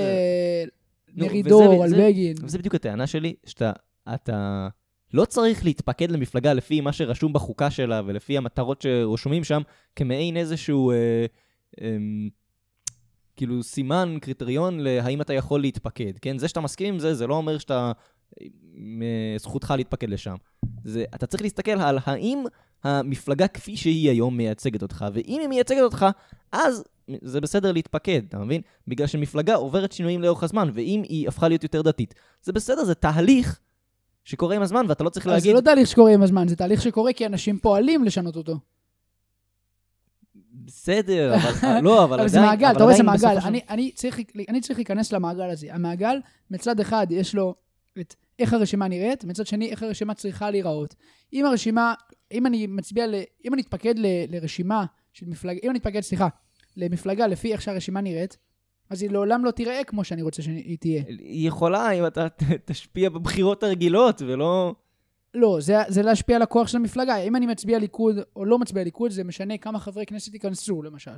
מרידור, 1.16 1.84
על 1.84 1.94
בגין. 2.04 2.36
וזה 2.42 2.58
בדיוק 2.58 2.76
הטענה 2.76 3.08
שלי, 3.08 3.34
שאתה 3.46 3.72
אתה 4.14 4.68
לא 5.14 5.26
צריך 5.26 5.66
להתפקד 5.66 6.12
למפלגה 6.12 6.54
לפי 6.54 6.82
מה 6.82 6.94
שרשום 6.94 7.34
בחוקה 7.34 7.72
שלה 7.72 8.02
ולפי 8.06 8.38
המטרות 8.38 8.82
שרשומים 8.82 9.44
שם, 9.44 9.62
כמעין 9.96 10.38
איזשהו, 10.38 10.92
אה, 10.92 11.26
אה, 11.82 11.98
כאילו, 13.40 13.64
סימן, 13.64 14.18
קריטריון 14.22 14.80
להאם 14.80 15.22
אתה 15.22 15.34
יכול 15.34 15.62
להתפקד. 15.62 16.12
כן, 16.22 16.38
זה 16.38 16.48
שאתה 16.48 16.62
מסכים 16.62 16.94
עם 16.94 17.00
זה, 17.00 17.14
זה 17.14 17.28
לא 17.28 17.36
אומר 17.36 17.58
שאתה, 17.58 17.92
אה, 18.42 18.46
זכותך 19.38 19.74
להתפקד 19.78 20.10
לשם. 20.10 20.36
זה, 20.84 21.04
אתה 21.16 21.26
צריך 21.26 21.44
להסתכל 21.44 21.72
על 21.72 22.00
האם 22.06 22.44
המפלגה 22.84 23.48
כפי 23.48 23.78
שהיא 23.78 24.10
היום 24.10 24.38
מייצגת 24.38 24.82
אותך, 24.82 25.06
ואם 25.14 25.38
היא 25.42 25.48
מייצגת 25.48 25.82
אותך, 25.82 26.06
אז 26.52 26.84
זה 27.22 27.42
בסדר 27.42 27.72
להתפקד, 27.72 28.22
אתה 28.30 28.40
מבין? 28.40 28.62
בגלל 28.88 29.08
שמפלגה 29.08 29.56
עוברת 29.56 29.92
שינויים 29.92 30.22
לאורך 30.22 30.44
הזמן, 30.44 30.70
ואם 30.74 31.02
היא 31.10 31.28
הפכה 31.28 31.48
להיות 31.48 31.64
יותר 31.64 31.82
דתית, 31.82 32.14
זה 32.42 32.54
בסדר, 32.54 32.84
זה 32.84 32.96
תהליך 32.96 33.60
שקורה 34.24 34.56
עם 34.56 34.62
הזמן, 34.62 34.86
ואתה 34.90 35.04
לא 35.04 35.10
צריך 35.10 35.28
אז 35.28 35.32
זה 35.32 35.36
להגיד... 35.36 35.56
לא 35.56 35.62
תהליך 35.62 35.88
שקורה 35.88 36.14
עם 36.14 36.24
הזמן, 36.24 36.48
זה 36.48 36.56
תהליך 36.56 36.82
שקורה 36.82 37.14
כי 37.14 37.26
אנשים 37.26 37.60
פועלים 37.60 38.04
לשנות 38.04 38.36
אותו. 38.36 38.56
בסדר, 40.70 41.36
אבל 41.36 41.80
לא, 41.82 42.04
אבל 42.04 42.20
אבל 42.20 42.28
זה 42.30 42.38
עדיין... 42.38 42.50
מעגל, 42.52 42.72
אתה 42.72 42.84
רואה, 42.84 42.96
זה 42.96 43.02
עדיין 43.28 43.54
מעגל. 43.54 43.60
אני- 43.70 43.92
צריך- 43.92 44.20
להיכנס 44.78 45.14
למעגל 45.14 45.50
הזה. 45.50 45.68
המעגל, 45.74 46.18
מצד 46.52 46.80
אחד, 46.80 47.08
יש 47.10 47.36
לו 47.36 47.56
את 48.00 48.16
איך 48.40 48.54
הרשימה 48.54 48.88
נראית, 48.88 49.24
מצד 49.24 49.48
שני, 49.48 49.70
איך 49.70 49.84
הרשימה 49.84 50.14
צריכה 50.14 50.52
להיראות. 50.52 50.96
אם 51.34 51.46
הרשימה, 51.46 51.94
אם 52.32 52.46
אני 52.46 52.68
מצביע, 52.68 53.08
ל- 53.08 53.16
אם 53.46 53.54
אני 53.54 53.62
אתפקד 53.62 54.00
ל- 54.00 54.06
לרשימה 54.36 54.86
של 55.14 55.26
מפלגה, 55.26 55.60
אם 55.64 55.70
אני 55.70 55.80
אתפקד, 55.80 56.02
סליחה, 56.02 56.28
למפלגה 56.78 57.28
לפי 57.28 57.52
איך 57.54 57.62
שהרשימה 57.62 58.02
נראית, 58.02 58.38
אז 58.90 59.02
היא 59.02 59.10
לעולם 59.12 59.46
לא 59.46 59.52
תיראה 59.52 59.84
כמו 59.84 60.04
שאני 60.04 60.22
רוצה 60.22 60.42
שהיא 60.42 60.78
תהיה. 60.80 61.04
היא 61.08 61.48
יכולה 61.48 61.92
אם 61.92 62.06
אתה 62.08 62.28
תשפיע 62.66 63.10
בבחירות 63.10 63.64
הרגילות, 63.64 64.22
ולא... 64.22 64.76
לא, 65.34 65.58
זה, 65.62 65.76
זה 65.88 66.02
להשפיע 66.02 66.36
על 66.36 66.42
הכוח 66.42 66.68
של 66.68 66.78
המפלגה. 66.78 67.18
אם 67.18 67.36
אני 67.36 67.46
מצביע 67.46 67.80
ליכוד 67.80 68.16
או 68.36 68.46
לא 68.46 68.60
מצביע 68.60 68.84
ליכוד, 68.84 69.12
זה 69.12 69.24
משנה 69.24 69.58
כמה 69.58 69.80
חברי 69.80 70.06
כנסת 70.06 70.34
ייכנסו, 70.34 70.82
למשל. 70.82 71.12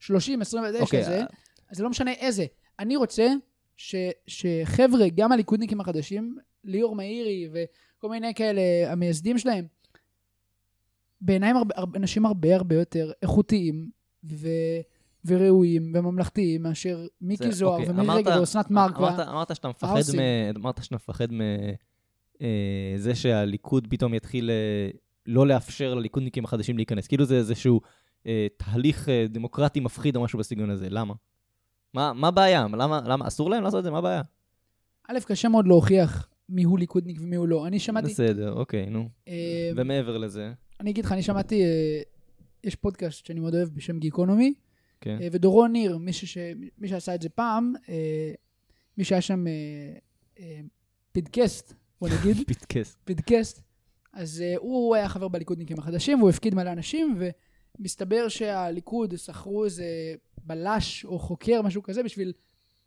30, 0.00 0.40
29, 0.40 0.82
אוקיי, 0.84 1.04
זה, 1.04 1.18
אה, 1.20 1.24
אז 1.70 1.76
זה 1.76 1.82
לא 1.82 1.90
משנה 1.90 2.12
איזה. 2.12 2.46
אני 2.78 2.96
רוצה 2.96 3.28
ש, 3.76 3.94
שחבר'ה, 4.26 5.08
גם 5.14 5.32
הליכודניקים 5.32 5.80
החדשים, 5.80 6.36
ליאור 6.64 6.96
מאירי 6.96 7.48
וכל 7.52 8.08
מיני 8.10 8.34
כאלה, 8.34 8.60
המייסדים 8.86 9.38
שלהם, 9.38 9.66
בעיניי 11.20 11.50
הם 11.50 11.56
אנשים 11.96 12.26
הרבה 12.26 12.56
הרבה 12.56 12.74
יותר 12.74 13.12
איכותיים 13.22 13.90
ו, 14.24 14.48
וראויים 15.24 15.92
וממלכתיים 15.94 16.62
מאשר 16.62 17.06
מיקי 17.20 17.44
זה- 17.44 17.50
זוהר 17.52 17.80
אוקיי, 17.80 17.90
ומירי 17.90 18.16
רגב 18.16 18.40
ואסנת 18.40 18.70
מארק. 18.70 18.96
אמרת, 18.96 19.28
אמרת 19.28 19.56
שאתה 19.56 19.68
מפחד. 19.68 20.00
מ... 20.16 20.20
אמרת 20.56 20.84
שאתה 20.84 20.94
מפחד 20.94 21.26
מזה 22.40 23.14
שהליכוד 23.14 23.86
פתאום 23.90 24.14
יתחיל 24.14 24.50
אה, 24.50 24.90
לא 25.26 25.46
לאפשר 25.46 25.94
לליכודניקים 25.94 26.44
החדשים 26.44 26.76
להיכנס. 26.76 27.06
כאילו 27.06 27.24
זה 27.24 27.36
איזשהו 27.36 27.80
אה, 28.26 28.46
תהליך 28.56 29.08
אה, 29.08 29.26
דמוקרטי 29.28 29.80
מפחיד 29.80 30.16
או 30.16 30.22
משהו 30.22 30.38
בסגנון 30.38 30.70
הזה. 30.70 30.86
למה? 30.90 31.14
מה 31.94 32.12
מה 32.12 32.28
הבעיה? 32.28 32.66
למה, 32.72 33.00
למה 33.06 33.28
אסור 33.28 33.50
להם 33.50 33.62
לעשות 33.62 33.78
את 33.78 33.84
זה? 33.84 33.90
מה 33.90 33.98
הבעיה? 33.98 34.22
א', 35.08 35.18
קשה 35.26 35.48
מאוד 35.48 35.66
להוכיח 35.66 36.28
מי 36.50 36.62
הוא 36.62 36.78
ליכודניק 36.78 37.18
ומי 37.20 37.36
הוא 37.36 37.48
לא. 37.48 37.66
אני 37.66 37.78
שמעתי... 37.78 38.06
בסדר, 38.06 38.52
אוקיי, 38.52 38.86
נו. 38.86 39.08
אה, 39.28 39.70
ומעבר 39.76 40.18
לזה, 40.18 40.52
אני 40.80 40.90
אגיד 40.90 41.04
לך, 41.04 41.12
אני 41.12 41.22
שמעתי, 41.22 41.62
אה, 41.62 42.02
יש 42.64 42.76
פודקאסט 42.76 43.26
שאני 43.26 43.40
מאוד 43.40 43.54
אוהב 43.54 43.68
בשם 43.68 43.98
גיקונומי, 43.98 44.54
כן. 45.00 45.18
אה, 45.22 45.28
ודורון 45.32 45.72
ניר, 45.72 45.98
מי, 45.98 46.12
ש, 46.12 46.38
מי 46.78 46.88
שעשה 46.88 47.14
את 47.14 47.22
זה 47.22 47.28
פעם, 47.28 47.72
אה, 47.88 48.32
מי 48.98 49.04
שהיה 49.04 49.20
שם 49.20 49.46
אה, 49.46 49.52
אה, 50.38 50.60
פידקסט, 51.12 51.74
בוא 52.00 52.08
נגיד, 52.08 52.36
פיטקס. 52.48 52.96
פידקסט, 53.04 53.62
אז 54.12 54.42
אה, 54.42 54.54
הוא 54.58 54.94
היה 54.94 55.08
חבר 55.08 55.28
בליכודניקים 55.28 55.78
החדשים, 55.78 56.18
והוא 56.18 56.30
הפקיד 56.30 56.54
מלא 56.54 56.72
אנשים, 56.72 57.18
מסתבר 57.78 58.28
שהליכוד 58.28 59.16
שכרו 59.16 59.64
איזה 59.64 59.84
בלש 60.44 61.04
או 61.04 61.18
חוקר, 61.18 61.62
משהו 61.62 61.82
כזה, 61.82 62.02
בשביל 62.02 62.32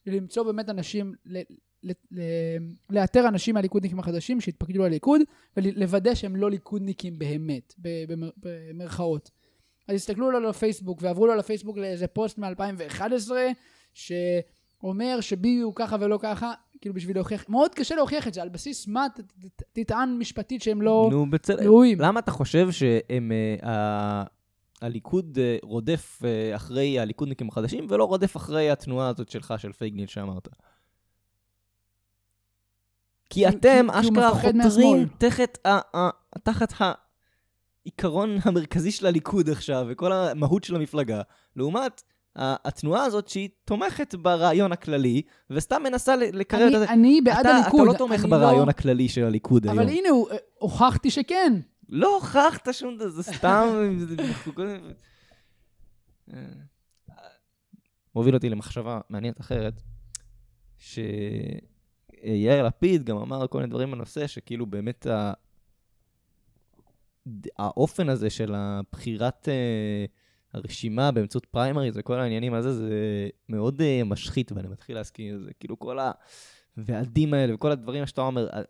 למצוא 0.06 0.44
באמת 0.44 0.70
אנשים, 0.70 1.14
ל- 1.26 1.42
ל- 1.84 1.92
ל- 2.12 2.58
לאתר 2.90 3.28
אנשים 3.28 3.56
מהליכודניקים 3.56 4.00
החדשים 4.00 4.42
שהתפקדו 4.42 4.84
לליכוד, 4.84 5.22
ולוודא 5.58 6.16
שהם 6.16 6.36
לא 6.36 6.52
ליכודניקים 6.52 7.20
באמת, 7.20 7.74
במר- 7.78 8.32
במרכאות. 8.38 9.32
אז 9.88 9.96
הסתכלו 9.96 10.32
לו 10.32 10.38
על 10.38 10.46
הפייסבוק 10.46 11.00
ועברו 11.02 11.28
לו 11.28 11.34
על 11.34 11.40
הפייסבוק 11.40 11.78
לאיזה 11.78 12.08
פוסט 12.08 12.38
מ-2011, 12.38 13.32
שאומר 13.94 15.18
שביבי 15.22 15.60
הוא 15.62 15.74
ככה 15.76 15.96
ולא 16.00 16.20
ככה, 16.22 16.54
כאילו 16.84 16.96
בשביל 16.96 17.18
להוכיח, 17.18 17.50
מאוד 17.50 17.76
קשה 17.76 17.96
להוכיח 17.96 18.28
את 18.28 18.34
זה, 18.34 18.42
על 18.42 18.50
בסיס 18.50 18.88
מה 18.88 19.08
ת- 19.16 19.20
ת- 19.20 19.64
תטען 19.74 20.18
משפטית 20.20 20.62
שהם 20.62 20.82
לא 20.82 21.08
נו, 21.12 21.30
בצלאל. 21.30 21.68
ראויים. 21.68 22.02
למה 22.02 22.20
אתה 22.20 22.32
חושב 22.32 22.72
שהם... 22.72 23.32
אה, 23.32 23.70
ה- 23.70 24.24
הליכוד 24.82 25.38
אה, 25.42 25.58
רודף 25.64 26.20
אה, 26.26 26.56
אחרי 26.56 27.00
הליכודניקים 27.00 27.50
החדשים, 27.50 27.86
ולא 27.90 28.04
רודף 28.04 28.38
אחרי 28.38 28.70
התנועה 28.72 29.10
הזאת 29.10 29.30
שלך, 29.30 29.54
של 29.58 29.72
פייגלין 29.72 30.08
שאמרת? 30.08 30.48
כי 33.30 33.48
אתם 33.48 33.88
אשכרה 33.90 34.32
חותרים. 34.32 35.08
תחת 35.18 35.58
ה- 35.66 35.98
ה- 35.98 36.38
תחת 36.44 36.74
העיקרון 37.86 38.38
המרכזי 38.44 38.92
של 38.92 39.06
הליכוד 39.06 39.50
עכשיו, 39.50 39.86
וכל 39.90 40.12
המהות 40.12 40.64
של 40.64 40.76
המפלגה, 40.76 41.22
לעומת 41.56 42.04
התנועה 42.36 43.04
הזאת 43.06 43.28
שהיא 43.28 43.50
תומכת 43.66 44.16
ברעיון 44.16 44.72
הכללי, 44.72 45.22
וסתם 45.50 45.84
מנסה 45.84 46.16
ל- 46.16 46.24
לקרב 46.40 46.74
את 46.74 46.80
זה. 46.80 46.90
אני 46.94 47.22
בעד 47.22 47.40
אתה, 47.46 47.56
הליכוד. 47.56 47.82
אתה 47.82 47.92
לא 47.94 47.98
תומך 47.98 48.26
ברעיון 48.30 48.70
הכללי 48.70 49.10
של 49.10 49.24
הליכוד 49.24 49.66
היום. 49.66 49.80
אבל 49.80 49.90
הנה, 49.90 50.10
הוא- 50.10 50.30
הוכחתי 50.58 51.12
שכן. 51.12 51.54
לא 51.90 52.16
הוכחת 52.16 52.68
שום 52.72 52.98
דבר, 52.98 53.10
זה 53.10 53.24
סתם... 53.24 53.68
אה, 56.34 56.38
מוביל 58.16 58.36
אותי 58.36 58.50
למחשבה 58.50 59.00
מעניינת 59.10 59.42
אחרת, 59.42 59.82
שיאיר 60.78 61.54
לפיד 62.64 63.04
גם 63.04 63.18
אמר 63.18 63.48
כל 63.48 63.58
מיני 63.58 63.70
דברים 63.70 63.92
בנושא, 63.92 64.28
שכאילו 64.28 64.66
באמת 64.66 65.08
ה... 65.08 65.34
האופן 67.60 68.10
הזה 68.10 68.30
של 68.30 68.54
הבחירת 68.56 69.50
אה, 69.50 70.06
הרשימה 70.54 71.12
באמצעות 71.12 71.46
פריימריז 71.46 71.98
וכל 71.98 72.20
העניינים 72.20 72.54
הזה, 72.54 72.74
זה 72.74 72.90
מאוד 73.50 73.82
אה, 73.82 74.02
משחית, 74.06 74.52
ואני 74.52 74.68
מתחיל 74.68 74.96
להסכים 74.96 75.34
עם 75.34 75.44
זה. 75.44 75.52
כאילו 75.60 75.80
כל 75.80 75.98
הוועדים 76.78 77.34
האלה 77.34 77.56
וכל 77.56 77.72
הדברים 77.72 78.06
שאתה 78.06 78.22
אומר, 78.22 78.48
ה- 78.52 78.62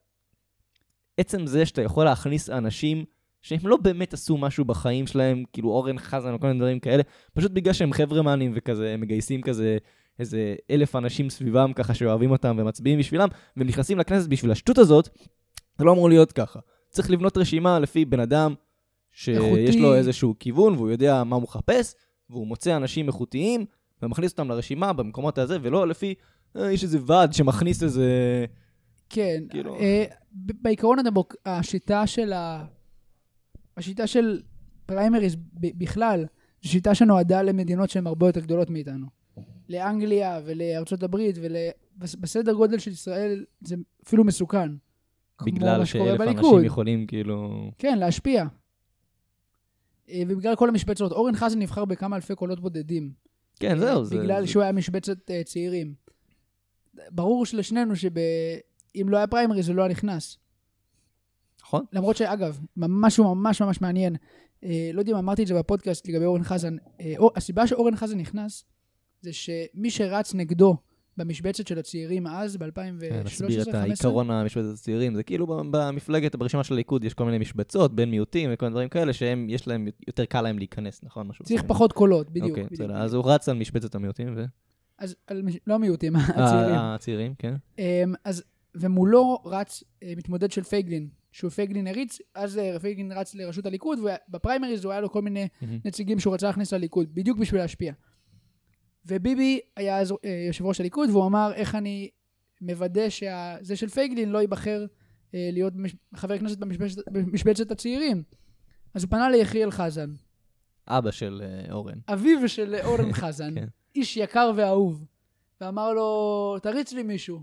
עצם 1.17 1.48
זה 1.48 1.65
שאתה 1.65 1.82
יכול 1.82 2.06
להכניס 2.06 2.50
אנשים 2.50 3.06
שהם 3.41 3.60
לא 3.63 3.78
באמת 3.78 4.13
עשו 4.13 4.38
משהו 4.38 4.65
בחיים 4.65 5.08
שלהם, 5.08 5.43
כאילו 5.54 5.69
אורן 5.69 6.00
חזן 6.00 6.34
או 6.34 6.39
כל 6.39 6.48
מיני 6.48 6.60
דברים 6.60 6.80
כאלה, 6.80 7.04
פשוט 7.34 7.52
בגלל 7.52 7.74
שהם 7.74 7.93
חברמנים 7.93 8.52
וכזה, 8.56 8.93
הם 8.93 9.02
מגייסים 9.02 9.41
כזה 9.41 9.78
איזה 10.19 10.56
אלף 10.72 10.96
אנשים 10.96 11.30
סביבם 11.30 11.74
ככה 11.76 11.93
שאוהבים 11.93 12.32
אותם 12.32 12.56
ומצביעים 12.60 13.00
בשבילם, 13.00 13.28
והם 13.58 13.67
נכנסים 13.67 14.00
לכנסת 14.00 14.30
בשביל 14.30 14.52
השטות 14.52 14.78
הזאת, 14.78 15.10
זה 15.78 15.86
לא 15.86 15.91
אמור 15.91 16.10
להיות 16.10 16.32
ככה. 16.32 16.60
צריך 16.89 17.12
לבנות 17.12 17.38
רשימה 17.38 17.80
לפי 17.80 18.06
בן 18.06 18.19
אדם 18.19 18.54
שיש. 19.13 19.76
לו 19.76 19.95
איזשהו 19.95 20.36
כיוון 20.39 20.73
והוא 20.73 20.89
יודע 20.89 21.23
מה 21.23 21.36
הוא 21.36 21.43
מחפש, 21.43 21.95
והוא 22.30 22.47
מוצא 22.47 22.78
אנשים 22.78 23.08
איכותיים 23.08 23.65
ומכניס 24.02 24.32
אותם 24.32 24.49
לרשימה 24.49 24.93
במקומות 24.93 25.38
הזה, 25.38 25.58
ולא 25.62 25.88
לפי, 25.88 26.13
אה, 26.56 26.71
יש 26.71 26.84
איזה 26.84 26.97
ועד 27.06 27.34
שמכניס 27.34 27.84
איזה... 27.84 28.45
כן. 29.10 29.43
כאילו- 29.49 29.80
אה, 29.80 30.06
בעיקרון 30.34 30.99
הדמוק... 30.99 31.36
השיטה 31.45 32.08
של 32.08 32.34
ה... 32.34 32.65
השיטה 33.78 34.08
של 34.08 34.41
פריימריז 34.86 35.36
בכלל, 35.54 36.26
זו 36.63 36.69
שיטה 36.69 36.95
שנועדה 36.95 37.41
למדינות 37.41 37.89
שהן 37.89 38.08
הרבה 38.08 38.28
יותר 38.28 38.39
גדולות 38.39 38.69
מאיתנו. 38.69 39.08
לאנגליה 39.69 40.41
ולארצות 40.45 41.04
הברית 41.04 41.36
ובסדר 41.39 42.54
גודל 42.54 42.80
של 42.80 42.91
ישראל 42.91 43.45
זה 43.62 43.76
אפילו 44.08 44.23
מסוכן. 44.23 44.69
בגלל 45.45 45.86
שאלף. 45.86 46.21
אנשים 46.21 46.63
יכולים 46.63 47.08
כאילו... 47.08 47.69
כן, 47.78 47.99
להשפיע. 47.99 48.45
אה, 50.09 50.23
ובגלל 50.27 50.55
כל 50.55 50.69
המשבצות, 50.69 51.11
אורן 51.11 51.35
חזן 51.35 51.59
נבחר 51.59 51.85
בכמה 51.85 52.15
אלפי 52.15 52.35
קולות 52.35 52.59
בודדים. 52.59 53.11
כן, 53.59 53.77
זהו. 53.79 54.05
זה- 54.05 54.17
בגלל 54.19 54.41
זה- 54.41 54.47
שהוא 54.47 54.63
היה 54.63 54.71
משבצת 54.71 55.31
אה, 55.31 55.41
צעירים. 55.43 55.93
ברור 57.11 57.43
לשנינו 57.53 57.95
שאם 57.95 59.05
לא 59.09 59.17
היה 59.17 59.27
פריימריז 59.27 59.65
זה 59.65 59.73
לא 59.73 59.81
היה 59.81 59.91
נכנס. 59.91 60.37
נכון. 61.61 61.85
למרות 61.93 62.15
שאגב, 62.17 62.59
משהו 62.77 63.35
ממש 63.35 63.61
ממש 63.61 63.81
מעניין, 63.81 64.15
אה, 64.63 64.89
לא 64.93 64.99
יודע 65.01 65.11
אם 65.11 65.17
אמרתי 65.17 65.41
את 65.43 65.47
זה 65.47 65.53
בפודקאסט 65.53 66.07
לגבי 66.07 66.25
אורן 66.25 66.43
חזן, 66.43 66.75
אה, 67.01 67.13
או, 67.17 67.31
הסיבה 67.35 67.67
שאורן 67.67 67.95
חזן 67.95 68.17
נכנס, 68.17 68.65
זה 69.21 69.33
שמי 69.33 69.89
שרץ 69.91 70.33
נגדו 70.33 70.77
במשבצת 71.17 71.67
של 71.67 71.80
הצעירים 71.80 72.28
אז, 72.28 72.58
כן, 72.58 72.65
ב-2013-2015, 72.65 73.26
נסביר 73.26 73.62
את 73.62 73.73
העיקרון 73.73 74.32
המשבצת 74.32 74.73
הצעירים. 74.73 75.15
זה 75.15 75.23
כאילו 75.23 75.47
במפלגת, 75.71 76.36
ברשימה 76.36 76.63
של 76.63 76.73
הליכוד 76.73 77.04
יש 77.04 77.13
כל 77.13 77.26
מיני 77.26 77.38
משבצות, 77.38 77.95
בין 77.95 78.12
מיעוטים 78.12 78.49
וכל 78.54 78.65
מיני 78.65 78.73
דברים 78.73 78.89
כאלה, 78.89 79.13
שהם, 79.13 79.49
יש 79.49 79.67
להם, 79.67 79.88
יותר 80.08 80.26
קל 80.26 80.41
להם 80.41 80.58
להיכנס, 80.58 81.04
נכון? 81.04 81.28
משהו 81.28 81.45
צריך. 81.45 81.63
פחות 81.67 81.93
קולות, 81.93 82.30
בדיוק. 82.30 82.49
אוקיי. 82.49 82.67
בסדר. 82.71 82.97
אז 82.97 83.13
הוא 83.13 83.32
רץ 83.32 83.49
על 83.49 83.58
משבצת 83.58 83.95
המיעוטים, 83.95 84.34
ו... 84.38 84.45
אז 84.97 85.15
לא 85.67 85.76
המיעוטים, 85.76 86.15
הצעירים. 86.17 86.76
אה, 86.76 86.95
הצעירים, 86.95 87.34
כן. 87.39 87.56
אמ, 87.80 88.13
אז, 88.23 88.43
ומולו 88.76 89.41
רץ 89.45 89.84
אה, 90.04 90.13
מתמודד 90.17 90.52
של 90.52 90.63
פייגלין, 90.63 91.08
שהוא 91.32 91.52
פייגלין 91.52 91.88
הריץ, 91.88 92.19
אז 92.36 92.58
אה, 92.58 92.80
פייגלין 92.80 93.12
רץ 93.12 93.36
לראשות 93.36 93.65
הליכוד, 93.65 93.99
ובפריימריז 93.99 94.84
הוא 94.84 94.91
היה 94.91 95.02
לו 95.02 95.12
כל 95.12 95.21
מיני. 95.21 95.47
נציגים 95.86 96.19
שהוא 96.19 96.34
רצה 96.34 96.47
להכניס 96.47 96.73
לליכוד, 96.73 97.15
בדיוק 97.15 97.38
בשביל 97.38 97.62
להשפיע. 97.62 97.93
וביבי 99.05 99.59
היה 99.75 99.99
אז 99.99 100.11
אה, 100.25 100.43
יושב 100.47 100.65
ראש 100.65 100.79
הליכוד, 100.79 101.09
והוא 101.09 101.25
אמר 101.27 101.51
איך 101.55 101.75
אני 101.75 102.09
מוודא 102.61 103.09
שזה 103.09 103.75
של 103.75 103.89
פייגלין 103.89 104.29
לא 104.29 104.39
ייבחר 104.39 104.85
אה, 105.33 105.49
להיות 105.53 105.73
מש- 105.75 105.95
חבר 106.15 106.37
כנסת 106.39 106.57
במשבצת, 106.57 107.01
במשבצת 107.11 107.71
הצעירים. 107.71 108.23
אז 108.93 109.03
הוא 109.03 109.09
פנה 109.11 109.29
ליחיאל 109.29 109.71
חזן, 109.71 110.09
אבא 110.87 111.11
של 111.11 111.41
אה, 111.45 111.73
אורן. 111.73 111.97
אביו 112.07 112.49
של 112.49 112.75
אורן 112.83 113.13
חזן, 113.21 113.55
כן. 113.55 113.67
איש 113.95 114.17
יקר 114.17 114.51
ואהוב, 114.55 115.05
ואמר 115.61 115.93
לו, 115.93 116.55
תריץ 116.61 116.93
לי 116.93 117.03
מישהו. 117.03 117.41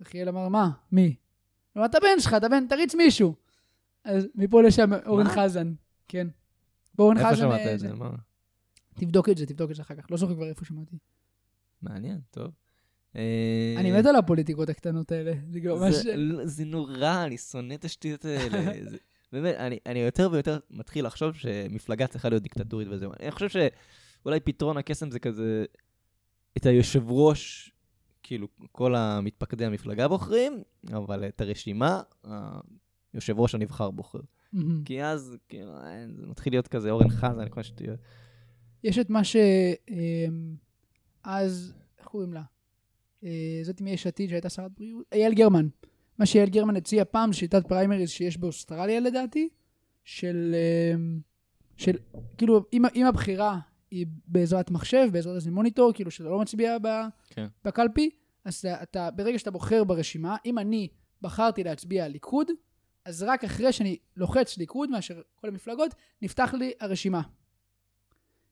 יחיאל 0.00 0.28
אמר, 0.28 0.48
מה? 0.48 0.70
מי? 0.92 1.04
הוא 1.72 1.80
אמר, 1.80 1.86
אתה 1.86 1.98
בן 2.00 2.20
שלך, 2.20 2.34
אתה 2.34 2.48
בן, 2.48 2.66
תריץ 2.68 2.94
מישהו. 2.94 3.34
אז 4.04 4.28
מפה 4.34 4.62
לשם 4.62 4.90
אורן? 5.06 5.28
חזן, 5.28 5.72
כן. 6.08 6.28
ואורן 6.98 7.16
איפה 7.16 7.28
חזן... 7.28 7.36
שמעת 7.40 7.60
אה, 7.60 7.74
את 7.74 7.78
זה? 7.78 7.92
מה? 7.94 8.10
תבדוק 8.94 9.28
את 9.28 9.36
זה, 9.36 9.46
תבדוק 9.46 9.70
את 9.70 9.76
זה 9.76 9.82
אחר 9.82 9.94
כך. 9.94 10.10
לא 10.10 10.16
זוכר 10.16 10.34
כבר 10.34 10.48
איפה 10.48 10.64
שמעתי. 10.64 10.96
מעניין, 11.82 12.20
טוב. 12.30 12.50
אה, 13.16 13.74
אני 13.76 13.92
מת 13.92 14.06
על 14.06 14.16
הפוליטיקות 14.16 14.68
הקטנות 14.68 15.12
האלה. 15.12 15.32
זה 15.50 15.60
כאילו 15.60 15.76
ממש... 15.76 15.94
זה- 15.94 16.16
לא, 16.16 16.46
זה 16.46 16.64
נורא, 16.64 17.24
אני 17.26 17.38
שונא 17.38 17.74
את 17.74 17.84
השטויות 17.84 18.24
האלה. 18.24 18.80
באמת, 19.32 19.54
אני, 19.56 19.78
אני 19.86 19.98
יותר 19.98 20.28
ויותר 20.32 20.58
מתחיל 20.70 21.06
לחשוב 21.06 21.34
שמפלגה 21.34 22.06
צריכה 22.06 22.28
להיות 22.28 22.42
דיקטטורית 22.42 22.88
וזהו. 22.90 23.12
אני 23.20 23.30
חושב 23.30 23.48
שאולי 23.48 24.40
פתרון 24.40 24.76
הקסם 24.76 25.10
זה 25.10 25.18
כזה, 25.18 25.64
את 26.56 26.66
היושב 26.66 27.10
ראש, 27.10 27.72
כאילו, 28.22 28.48
כל 28.72 28.94
המתפקדי 28.94 29.64
המפלגה 29.64 30.08
בוחרים, 30.08 30.62
אבל 30.92 31.28
את 31.28 31.40
הרשימה, 31.40 32.00
היושב 33.12 33.38
ראש 33.40 33.54
הנבחר 33.54 33.90
בוחר. 33.90 34.20
כי 34.84 35.02
אז, 35.04 35.36
כאילו, 35.48 35.72
זה 36.16 36.26
מתחיל 36.26 36.52
להיות 36.52 36.68
כזה 36.68 36.90
אורן 36.90 37.08
חזן, 37.08 37.48
כל 37.48 37.60
השטויות. 37.60 38.00
יש 38.84 38.98
את 38.98 39.10
מה 39.10 39.24
ש... 39.24 39.36
אמ, 39.90 40.54
אז, 41.24 41.74
איך 41.98 42.06
קוראים 42.06 42.32
לה? 42.32 42.42
אה, 43.24 43.60
זאת 43.62 43.80
מיש 43.80 44.06
עתיד 44.06 44.28
שהייתה 44.28 44.48
שרת 44.48 44.70
בריאות? 44.76 45.06
יעל 45.14 45.34
גרמן. 45.34 45.68
מה 46.18 46.26
שיעל 46.26 46.48
גרמן 46.48 46.76
הציעה 46.76 47.04
פעם, 47.04 47.32
שיטת 47.32 47.66
פריימריז 47.66 48.10
שיש 48.10 48.38
באוסטרליה 48.38 49.00
לדעתי, 49.00 49.48
של... 50.04 50.54
אמ, 50.94 51.20
של 51.76 51.96
כאילו, 52.38 52.64
אם, 52.72 52.82
אם 52.94 53.06
הבחירה 53.06 53.58
היא 53.90 54.06
בעזרת 54.26 54.70
מחשב, 54.70 55.08
בעזרת 55.12 55.34
איזה 55.34 55.50
מוניטור, 55.50 55.92
כאילו 55.92 56.10
שאתה 56.10 56.28
לא 56.28 56.40
מצביע 56.40 56.78
ב, 56.82 56.88
כן. 57.30 57.46
בקלפי, 57.64 58.10
אז 58.44 58.58
אתה, 58.58 58.82
אתה, 58.82 59.10
ברגע 59.10 59.38
שאתה 59.38 59.50
בוחר 59.50 59.84
ברשימה, 59.84 60.36
אם 60.46 60.58
אני 60.58 60.88
בחרתי 61.22 61.64
להצביע 61.64 62.08
ליכוד, 62.08 62.50
אז 63.04 63.22
רק 63.22 63.44
אחרי 63.44 63.72
שאני 63.72 63.96
לוחץ 64.16 64.58
ליכוד 64.58 64.90
מאשר 64.90 65.20
כל 65.34 65.48
המפלגות, 65.48 65.94
נפתח 66.22 66.54
לי 66.58 66.72
הרשימה 66.80 67.22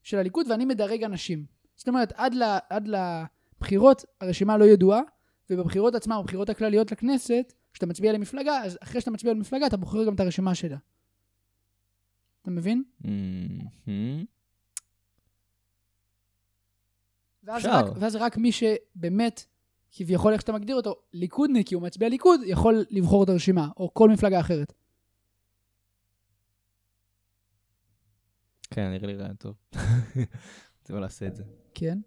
של 0.02 0.18
הליכוד 0.18 0.46
ואני 0.50 0.64
מדרג 0.64 1.04
אנשים. 1.04 1.44
זאת 1.76 1.88
אומרת, 1.88 2.12
עד, 2.16 2.34
ל, 2.34 2.42
עד 2.70 2.88
לבחירות 2.88 4.04
הרשימה 4.20 4.56
לא 4.56 4.64
ידועה, 4.64 5.00
ובבחירות 5.50 5.94
עצמן, 5.94 6.16
בבחירות 6.22 6.48
הכלליות 6.48 6.92
לכנסת, 6.92 7.52
כשאתה 7.72 7.86
מצביע 7.86 8.12
למפלגה, 8.12 8.62
אז 8.62 8.78
אחרי 8.82 9.00
שאתה 9.00 9.10
מצביע 9.10 9.32
למפלגה, 9.32 9.66
אתה 9.66 9.76
בוחר 9.76 10.04
גם 10.04 10.14
את 10.14 10.20
הרשימה 10.20 10.54
שלה. 10.54 10.76
אתה 12.42 12.50
מבין? 12.50 12.82
ואז. 17.44 17.66
רק, 17.66 17.84
ואז 17.96 18.16
רק 18.16 18.36
מי 18.36 18.52
שבאמת, 18.52 19.44
כביכול 19.92 20.32
איך 20.32 20.40
שאתה 20.40 20.52
מגדיר 20.52 20.76
אותו, 20.76 20.96
ליכודניק, 21.12 21.68
כי 21.68 21.74
הוא 21.74 21.82
מצביע 21.82 22.08
ליכוד, 22.08 22.40
יכול 22.46 22.84
לבחור 22.90 23.24
את 23.24 23.28
הרשימה, 23.28 23.68
או 23.76 23.94
כל 23.94 24.08
מפלגה 24.10 24.40
אחרת. 24.40 24.72
כן. 28.80 28.90
נראה 28.90 29.06
לי 29.06 29.16
רעיון 29.16 29.36
טוב. 29.36 29.54
זה 30.84 30.94
לא 30.94 31.00
לעשה 31.00 31.26
את 31.26 31.36
זה. 31.36 31.44
כן. 31.74 31.98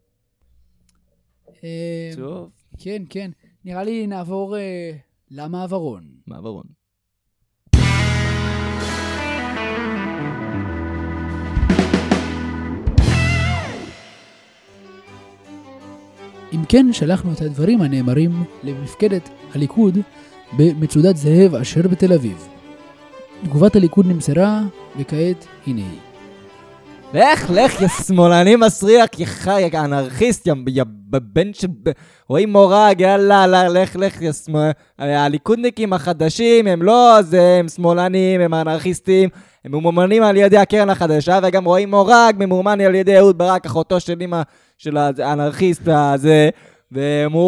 אה, 1.63 2.12
טוב, 2.15 2.51
כן, 2.77 3.03
כן. 3.09 3.31
נראה 3.65 3.83
לי 3.83 4.07
נעבור 4.07 4.57
אה, 4.57 4.91
למעברון. 5.31 6.03
מעברון. 6.27 6.65
אם 16.53 16.65
כן, 16.69 16.93
שלחנו 16.93 17.33
את 17.33 17.41
הדברים 17.41 17.81
הנאמרים 17.81 18.31
למפקדת 18.63 19.29
הליכוד 19.55 19.97
במצודת 20.57 21.17
זאב 21.17 21.55
אשר 21.55 21.88
בתל 21.88 22.13
אביב. 22.13 22.47
תגובת 23.43 23.75
הליכוד 23.75 24.05
נמסרה, 24.05 24.62
וכעת 24.97 25.47
הנה 25.67 25.81
היא. 25.81 26.12
לך, 27.13 27.49
לך, 27.49 27.82
יא 27.82 27.88
שמאלני 27.88 28.56
מסריח, 28.56 29.06
יא 29.17 29.26
חי, 29.26 29.62
יא 29.62 29.80
אנרכיסט, 29.80 30.47
יא 30.67 30.84
בן 31.08 31.54
של... 31.54 31.67
רואים 32.30 32.52
מורג, 32.52 33.02
יאללה, 33.02 33.47
לה, 33.47 33.69
לך, 33.69 33.95
לך, 33.95 34.21
יא 34.21 34.32
שמאל... 34.32 34.71
הליכודניקים 34.99 35.93
החדשים 35.93 36.67
הם 36.67 36.82
לא 36.82 37.17
זה, 37.21 37.58
הם 37.60 37.67
שמאלנים, 37.67 38.41
הם 38.41 38.54
אנרכיסטים, 38.54 39.30
הם 39.65 39.71
ממומנים 39.71 40.23
על 40.23 40.38
ידי 40.38 40.58
הקרן 40.58 40.89
החדשה, 40.89 41.39
וגם 41.43 41.65
רואים 41.65 41.89
מורג 41.89 42.36
ממומן 42.38 42.82
על 42.82 42.95
ידי 42.95 43.17
אהוד 43.17 43.38
ברק, 43.38 43.65
אחותו 43.65 43.99
של 43.99 44.21
אמא 44.21 44.41
של 44.78 44.97
האנרכיסט 44.97 45.88
הזה. 45.88 46.49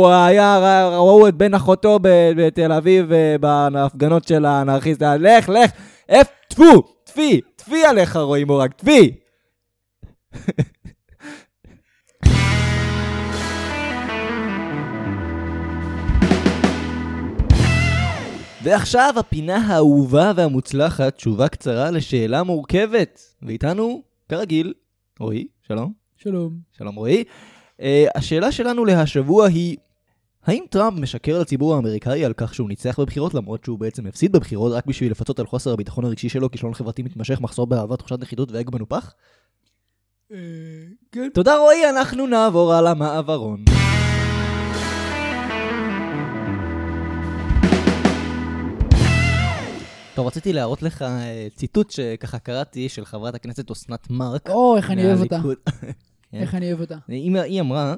היה, 0.03 0.87
ראו 0.91 1.27
את 1.27 1.35
בן 1.35 1.53
אחותו 1.53 1.99
בתל 2.35 2.71
אביב 2.71 3.11
אה, 3.11 3.35
בהפגנות 3.39 4.27
של 4.27 4.45
האנרכיסט, 4.45 5.01
לך, 5.01 5.49
לך, 5.49 5.71
אף, 6.11 6.27
טפו, 6.47 6.83
טפי, 7.03 7.41
טפי 7.55 7.85
עליך 7.85 8.15
רואים 8.15 8.47
מורג, 8.47 8.71
טפי. 8.71 9.24
ועכשיו 18.65 19.13
הפינה 19.17 19.57
האהובה 19.57 20.31
והמוצלחת, 20.35 21.15
תשובה 21.15 21.47
קצרה 21.47 21.91
לשאלה 21.91 22.43
מורכבת. 22.43 23.21
ואיתנו, 23.41 24.03
כרגיל, 24.29 24.73
רועי, 25.19 25.47
שלום. 25.67 25.93
שלום. 26.17 26.59
שלום 26.77 26.95
רועי. 26.95 27.23
Uh, 27.79 27.83
השאלה 28.15 28.51
שלנו 28.51 28.85
להשבוע 28.85 29.47
היא, 29.47 29.77
האם 30.43 30.63
טראמפ 30.69 30.99
משקר 30.99 31.39
לציבור 31.39 31.75
האמריקאי 31.75 32.25
על 32.25 32.33
כך 32.37 32.53
שהוא 32.53 32.69
ניצח 32.69 32.99
בבחירות 32.99 33.33
למרות 33.33 33.63
שהוא 33.63 33.79
בעצם 33.79 34.05
הפסיד 34.05 34.31
בבחירות 34.31 34.73
רק 34.73 34.85
בשביל 34.85 35.11
לפצות 35.11 35.39
על 35.39 35.47
חוסר 35.47 35.73
הביטחון 35.73 36.05
הרגשי 36.05 36.29
שלו, 36.29 36.51
כישלון 36.51 36.73
חברתי 36.73 37.03
מתמשך, 37.03 37.41
מחסור 37.41 37.67
באהבה, 37.67 37.97
תחושת 37.97 38.19
נחיתות 38.19 38.51
ואגו 38.51 38.71
מנופח? 38.71 39.13
כן. 41.11 41.29
תודה 41.33 41.57
רועי, 41.57 41.89
אנחנו 41.89 42.27
נעבור 42.27 42.73
על 42.73 42.87
המעברון. 42.87 43.63
טוב, 50.15 50.27
רציתי 50.27 50.53
להראות 50.53 50.83
לך 50.83 51.01
אה, 51.01 51.47
ציטוט 51.55 51.91
שככה 51.91 52.39
קראתי 52.39 52.89
של 52.89 53.05
חברת 53.05 53.35
הכנסת 53.35 53.71
אסנת 53.71 54.09
מארק. 54.09 54.49
או, 54.49 54.77
איך 54.77 54.91
אני 54.91 55.05
אוהב 55.05 55.19
אותה. 55.19 55.39
איך 56.33 56.55
אני 56.55 56.67
אוהב 56.67 56.81
אותה. 56.81 56.97
היא, 57.07 57.37
היא 57.39 57.61
אמרה, 57.61 57.95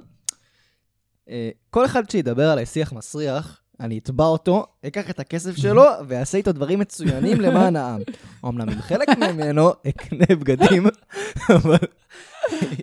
אה, 1.30 1.50
כל 1.70 1.86
אחד 1.86 2.10
שידבר 2.10 2.50
עליי 2.50 2.66
שיח 2.66 2.94
מסריח, 2.94 3.62
אני 3.80 3.98
אתבע 3.98 4.26
אותו, 4.26 4.66
אקח 4.88 5.10
את 5.10 5.20
הכסף 5.20 5.56
שלו 5.56 5.84
ואעשה 6.08 6.38
איתו 6.38 6.52
דברים 6.52 6.80
מצוינים 6.80 7.42
למען 7.42 7.76
העם. 7.76 8.02
אמנם 8.46 8.70
עם 8.70 8.82
חלק 8.82 9.10
ממנו 9.10 9.72
אקנה 9.88 10.26
בגדים, 10.30 10.84
אבל 11.50 11.78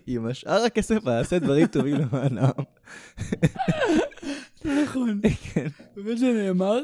עם 0.07 0.27
השאר 0.27 0.65
הכסף 0.65 1.09
אעשה 1.09 1.39
דברים 1.39 1.67
טובים 1.67 1.95
למען 1.95 2.39
העם. 2.39 2.65
נכון. 4.65 5.21
כן. 5.53 5.67
באמת 5.97 6.19
זה 6.19 6.33
נאמר? 6.33 6.81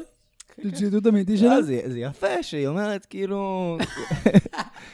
זה 0.63 0.71
ציטוט 0.71 1.07
אמיתי 1.07 1.37
שלה? 1.37 1.55
לא, 1.55 1.61
זה 1.61 1.81
זה 1.85 1.99
יפה 1.99 2.43
שהיא 2.43 2.67
אומרת, 2.67 3.05
כאילו... 3.05 3.77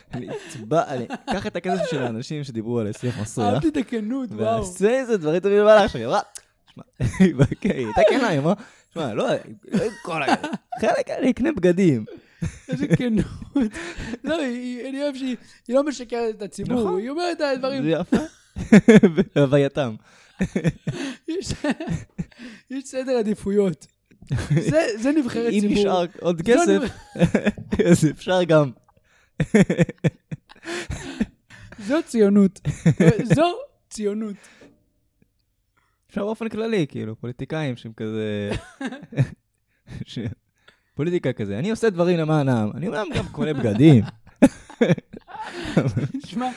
אקח 0.10 1.48
את 1.48 1.56
הכסף 1.56 1.84
של 1.92 2.04
האנשים 2.04 2.44
שדיברו 2.44 2.80
על 2.80 2.94
שיח 2.94 3.22
מסריח. 3.22 3.54
אהבתי 3.54 3.68
את 3.68 3.78
הכנות, 3.78 4.30
וואו. 4.32 4.66
ועשה 4.66 4.90
איזה 4.90 5.18
דברים 5.18 5.40
טובים 5.40 5.58
למעלה. 5.58 5.84
עכשיו, 5.84 6.02
היא 6.02 6.08
אמרה, 6.08 6.22
היא 7.20 7.36
הייתה 7.62 8.02
כנה, 8.10 8.28
היא 8.28 8.40
אמרה, 8.40 8.54
שמע, 8.94 9.14
לא, 9.14 9.28
לא 9.72 9.84
כל 10.02 10.24
ה... 10.24 10.36
חלק 10.82 11.10
אני 11.10 11.32
אקנה 11.32 11.52
בגדים. 11.52 12.06
איזה 12.70 12.88
כנות. 12.88 13.26
לא, 14.24 14.40
אני 14.90 15.04
אוהב 15.04 15.16
שהיא 15.16 15.36
היא 15.68 15.76
לא 15.76 15.84
משקרת 15.84 16.36
את 16.36 16.42
הציבור, 16.42 16.80
נכון. 16.80 17.00
היא 17.00 17.10
אומרת 17.10 17.38
את 17.38 17.42
הדברים. 17.42 17.84
זה 17.84 17.90
יפה. 17.90 18.18
בהווייתם. 19.36 19.96
יש- 21.28 21.54
סדר 22.84 23.12
עדיפויות. 23.18 23.88
זה 24.98 25.12
נבחרת 25.18 25.54
אם 25.54 25.60
ציבור. 25.60 25.76
נשאר 25.78 26.06
עוד 26.22 26.42
כסף, 26.46 26.82
אז 27.92 28.06
אפשר 28.12 28.44
גם. 28.44 28.72
זו 31.88 31.96
ציונות. 32.06 32.60
זו 33.36 33.46
ציונות. 33.90 34.36
אפשר 36.10 36.26
באופן 36.26 36.50
כללי, 36.50 36.86
כאילו, 36.90 37.16
פוליטיקאים 37.16 37.78
שהם 37.78 37.92
כזה... 37.98 38.52
פוליטיקה 40.98 41.34
כזה, 41.34 41.60
אני 41.60 41.70
עושה 41.72 41.90
דברים 41.90 42.18
למען 42.20 42.50
העם, 42.50 42.70
אני 42.76 42.88
אומנם 42.88 43.06
גם 43.16 43.26
קונה 43.32 43.54
בגדים. 43.54 44.04
שמע, 46.26 46.50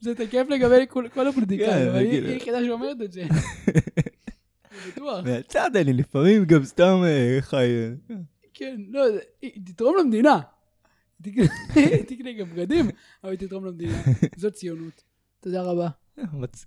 זה- 0.00 0.14
תקף 0.14 0.44
לגבי 0.50 0.84
כל- 0.88 1.06
כל 1.14 1.20
כן, 1.20 1.26
הפוליטיקאים, 1.26 1.88
אבל 1.88 1.98
היא 1.98 2.08
נגיד. 2.08 2.24
היא 2.24 2.32
היחידה 2.32 2.58
שאומרת 2.66 2.96
את 3.04 3.12
זה. 3.12 3.24
בטוח. 4.88 5.24
מהצד 5.24 5.76
אני 5.76 5.92
לפעמים 5.92 6.44
גם 6.44 6.64
סתם 6.64 7.00
אה, 7.04 7.36
חי... 7.40 7.64
אה, 8.10 8.16
כן, 8.54 8.80
לא, 8.90 9.12
זה- 9.12 9.18
היא 9.42 9.50
תתרום 9.66 9.96
למדינה. 10.00 10.40
תקנה- 12.08 12.32
גם 12.38 12.50
בגדים, 12.50 12.86
אבל 13.24 13.36
תתרום 13.36 13.64
למדינה. 13.66 14.02
זו 14.36 14.50
ציונות. 14.50 15.02
תודה 15.40 15.62
רבה. 15.62 15.88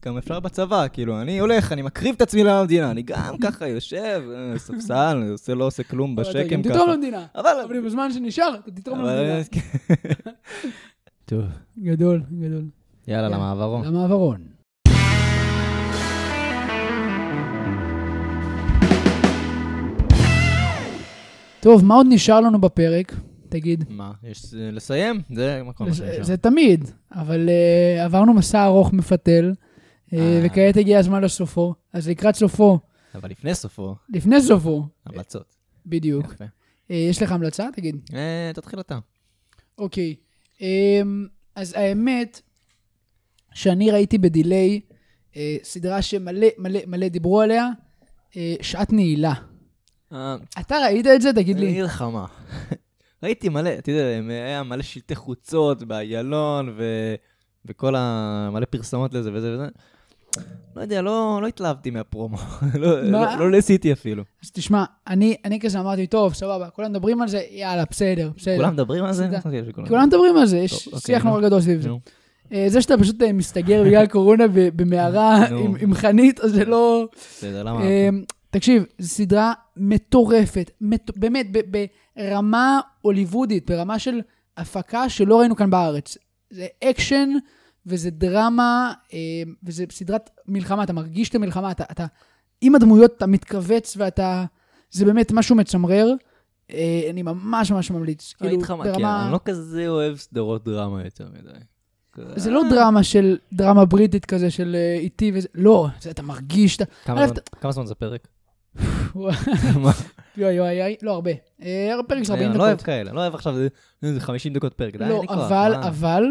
גם 0.05 0.17
אפשר 0.17 0.39
בצבא, 0.39 0.87
כאילו, 0.93 1.21
אני 1.21 1.39
הולך, 1.39 1.71
אני 1.71 1.81
מקריב 1.81 2.15
את 2.15 2.21
עצמי 2.21 2.43
למדינה, 2.43 2.91
אני 2.91 3.01
גם 3.01 3.37
ככה 3.43 3.67
יושב, 3.67 4.23
אה, 4.35 4.59
ספסל, 4.59 4.93
אני 5.21 5.29
עושה, 5.29 5.53
לא 5.55 5.63
עושה 5.65 5.83
כלום 5.83 6.13
אבל 6.19 6.29
אתה 6.29 6.39
בשקם 6.39 6.63
ככה. 6.63 6.73
תתרום 6.73 6.89
למדינה. 6.89 7.25
אבל... 7.35 7.49
אבל 7.67 7.85
בזמן 7.85 8.11
שנשאר, 8.11 8.55
אתה 8.63 8.71
תתרום 8.71 8.99
אבל- 8.99 9.15
למדינה. 9.15 9.41
טוב, 11.25 11.43
גדול, 11.79 12.21
גדול. 12.39 12.63
יאללה, 13.07 13.29
כן. 13.29 13.33
למעברון. 13.35 13.85
למעברון. 13.85 14.41
טוב, 21.59 21.85
מה 21.85 21.95
עוד 21.95 22.07
נשאר 22.09 22.39
לנו 22.41 22.61
בפרק? 22.61 23.15
תגיד. 23.49 23.85
מה, 23.89 24.11
יש 24.23 24.53
אה, 24.53 24.71
לסיים? 24.71 25.21
זה 25.35 25.61
כל 25.75 25.85
מה 25.85 25.93
שנשאר. 25.93 26.23
זה 26.23 26.37
תמיד, 26.37 26.89
אבל 27.11 27.49
uh, 27.49 28.01
עברנו 28.01 28.33
מסע 28.33 28.65
ארוך 28.65 28.93
מפתל, 28.93 29.53
uh. 30.09 30.13
וכעת 30.43 30.77
הגיע 30.77 30.99
הזמן 30.99 31.23
לסופו. 31.23 31.73
אז 31.93 32.09
לקראת 32.09 32.35
סופו, 32.35 32.79
אבל 33.15 33.29
לפני 33.29 33.55
סופו, 33.55 33.95
לפני 34.09 34.41
סופו, 34.41 34.87
המלצות. 35.05 35.55
בדיוק. 35.85 36.33
יפה. 36.33 36.45
Uh, 36.45 36.93
יש 36.93 37.21
לך 37.21 37.31
המלצה? 37.31 37.67
תגיד. 37.73 37.95
אה, 38.13 38.51
תתחיל 38.53 38.79
אתה. 38.79 38.99
אוקיי. 39.77 40.15
Um, 40.57 40.61
אז 41.55 41.73
האמת, 41.77 42.41
שאני 43.53 43.91
ראיתי 43.91 44.17
בדיליי 44.17 44.81
uh, 45.33 45.37
סדרה 45.63 46.01
שמלא 46.01 46.47
מלא 46.57 46.79
מלא 46.87 47.07
דיברו 47.07 47.41
עליה, 47.41 47.67
uh, 48.31 48.35
שעת 48.61 48.93
נעילה. 48.93 49.33
אה, 50.13 50.35
אתה 50.59 50.77
ראית 50.77 51.07
את 51.07 51.21
זה? 51.21 51.33
תגיד 51.33 51.57
אני 51.57 51.65
לי. 51.65 51.71
אגיד 51.71 51.83
לך 51.83 52.01
מה. 52.01 52.25
ראיתי 53.23 53.49
מלא, 53.49 53.69
אתה 53.79 53.91
יודע, 53.91 54.03
היה 54.29 54.63
מלא 54.63 54.81
שלטי 54.81 55.15
חוצות 55.15 55.83
באיילון, 55.83 56.73
ו... 56.77 56.83
וכל 57.65 57.95
ה... 57.95 58.49
מלא 58.53 58.65
פרסומות 58.65 59.13
לזה 59.13 59.29
וזה 59.33 59.53
וזה. 59.53 59.67
לא 60.75 60.81
יודע, 60.81 61.01
לא, 61.01 61.39
לא 61.41 61.47
התלהבתי 61.47 61.89
מהפרומו. 61.89 62.37
לא? 62.81 63.01
לא, 63.01 63.35
לא 63.39 63.51
ניסיתי 63.51 63.93
אפילו. 63.93 64.23
אז 64.43 64.51
תשמע, 64.51 64.83
אני, 65.07 65.35
אני 65.45 65.59
כזה 65.59 65.79
אמרתי, 65.79 66.07
טוב, 66.07 66.33
סבבה, 66.33 66.69
כולם 66.69 66.89
מדברים 66.89 67.21
על 67.21 67.27
זה, 67.27 67.41
יאללה, 67.51 67.83
בסדר, 67.89 68.31
בסדר. 68.37 68.57
כולם 68.57 68.73
מדברים 68.73 69.03
על 69.03 69.13
זה? 69.13 69.27
כולם 69.87 70.07
מדברים 70.07 70.37
על 70.37 70.45
זה, 70.45 70.57
יש 70.57 70.87
אוקיי, 70.87 70.99
שיח 70.99 71.23
נו. 71.23 71.29
נורא 71.29 71.41
גדול 71.41 71.61
סביב 71.61 71.81
זה. 71.81 71.89
אה, 72.53 72.65
זה 72.67 72.81
שאתה 72.81 72.97
פשוט 72.97 73.21
אה, 73.21 73.33
מסתגר 73.33 73.83
בגלל 73.83 74.07
קורונה 74.15 74.43
במערה 74.75 75.45
עם 75.79 75.93
חנית, 75.93 76.39
אז 76.39 76.51
זה 76.51 76.65
לא... 76.65 77.07
בסדר, 77.15 77.63
למה? 77.63 77.81
תקשיב, 78.51 78.83
זו 78.99 79.07
סדרה 79.07 79.53
מטורפת, 79.77 80.71
מט- 80.81 81.17
באמת, 81.17 81.47
ב- 81.51 81.85
ברמה 82.15 82.79
הוליוודית, 83.01 83.69
ברמה 83.71 83.99
של 83.99 84.19
הפקה 84.57 85.09
שלא 85.09 85.39
ראינו 85.39 85.55
כאן 85.55 85.69
בארץ. 85.69 86.17
זה 86.49 86.67
אקשן, 86.83 87.29
וזה 87.85 88.09
דרמה, 88.11 88.93
אה, 89.13 89.17
וזה 89.63 89.85
סדרת 89.91 90.29
מלחמה, 90.47 90.83
אתה 90.83 90.93
מרגיש 90.93 91.29
את 91.29 91.35
המלחמה, 91.35 91.71
אתה, 91.71 91.83
אתה 91.91 92.05
עם 92.61 92.75
הדמויות 92.75 93.13
אתה 93.17 93.27
מתכווץ 93.27 93.95
ואתה... 93.97 94.45
זה 94.91 95.05
באמת 95.05 95.31
משהו 95.31 95.55
מצמרר. 95.55 96.13
אה, 96.71 97.07
אני 97.09 97.21
ממש 97.23 97.71
ממש 97.71 97.91
ממליץ. 97.91 98.33
אני 98.41 98.49
כאילו, 98.49 98.61
איתך 98.61 98.71
מה, 98.71 98.83
כי 98.83 98.89
ברמה- 98.91 99.23
אני 99.23 99.31
לא 99.31 99.39
כזה 99.45 99.87
אוהב 99.87 100.15
סדרות 100.17 100.65
דרמה 100.65 101.03
יותר 101.05 101.27
מדי. 101.39 101.59
זה 102.35 102.51
לא 102.51 102.61
דרמה 102.69 103.03
של, 103.03 103.37
דרמה 103.53 103.85
בריטית 103.85 104.25
כזה 104.25 104.51
של 104.51 104.75
אה, 104.75 104.95
איטי 104.99 105.31
וזה, 105.35 105.47
לא, 105.55 105.87
זה 106.01 106.11
אתה 106.11 106.21
מרגיש, 106.21 106.75
אתה... 106.75 106.85
כמה 107.61 107.71
זמן 107.71 107.85
זה 107.85 107.95
פרק? 107.95 108.27
וואי, 109.15 109.35
מה? 109.75 109.91
וואי, 110.37 110.59
וואי, 110.59 110.95
לא 111.01 111.11
הרבה. 111.11 111.31
אה, 111.61 111.95
פרק 112.07 112.23
של 112.23 112.31
40 112.31 112.49
אני 112.49 112.57
לא 112.57 112.63
אוהב 112.63 112.73
דקות. 112.73 112.85
כאלה, 112.85 113.09
אני 113.09 113.15
לא 113.15 113.21
אוהב 113.21 113.35
עכשיו, 113.35 113.55
זה- 114.01 114.13
זה 114.13 114.19
50 114.19 114.53
דקות 114.53 114.73
פרק, 114.73 114.95
די, 114.95 115.09
לא. 115.09 115.23
אבל? 115.29 115.73
אבל, 115.87 116.23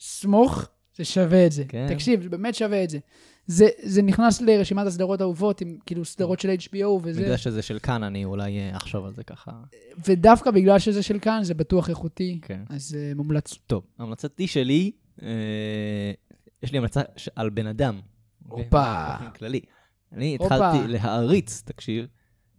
סמוך, 0.00 0.68
זה 0.96 1.04
שווה 1.04 1.46
את 1.46 1.52
זה. 1.52 1.64
כן. 1.68 1.86
תקשיב, 1.88 2.22
זה 2.22 2.28
באמת 2.28 2.54
שווה 2.54 2.84
את 2.84 2.90
זה. 2.90 2.98
זה, 3.46 3.68
זה 3.82 4.02
נכנס 4.02 4.40
לרשימת 4.40 4.86
הסדרות 4.86 5.20
האהובות, 5.20 5.60
עם 5.60 5.76
כאילו 5.86 6.04
סדרות 6.04 6.40
של 6.40 6.50
HBO 6.60 6.86
וזה, 7.02 7.22
בגלל 7.22 7.36
שזה 7.36 7.62
של 7.62 7.78
כאן, 7.78 8.02
אני 8.02 8.24
אולי 8.24 8.58
אה, 8.58 8.76
אחשוב 8.76 9.04
על 9.04 9.12
זה 9.14 9.24
ככה. 9.24 9.50
ודווקא 10.06 10.50
בגלל 10.50 10.78
שזה 10.78 11.02
של 11.02 11.18
כאן, 11.18 11.40
זה 11.44 11.54
בטוח 11.54 11.90
איכותי, 11.90 12.38
כן. 12.42 12.60
אז 12.68 12.96
uh, 13.12 13.16
מומלץ. 13.16 13.54
טוב, 13.66 13.82
המלצתי 13.98 14.46
שלי, 14.46 14.90
אה, 15.22 15.28
יש 16.62 16.72
לי 16.72 16.78
המלצה 16.78 17.00
על 17.36 17.50
בן 17.50 17.66
אדם. 17.66 18.00
הופה. 18.48 19.06
באופן 19.18 19.30
כללי. 19.38 19.60
אני. 20.14 20.34
התחלתי 20.40 20.78
להעריץ, 20.88 21.62
תקשיב, 21.64 22.06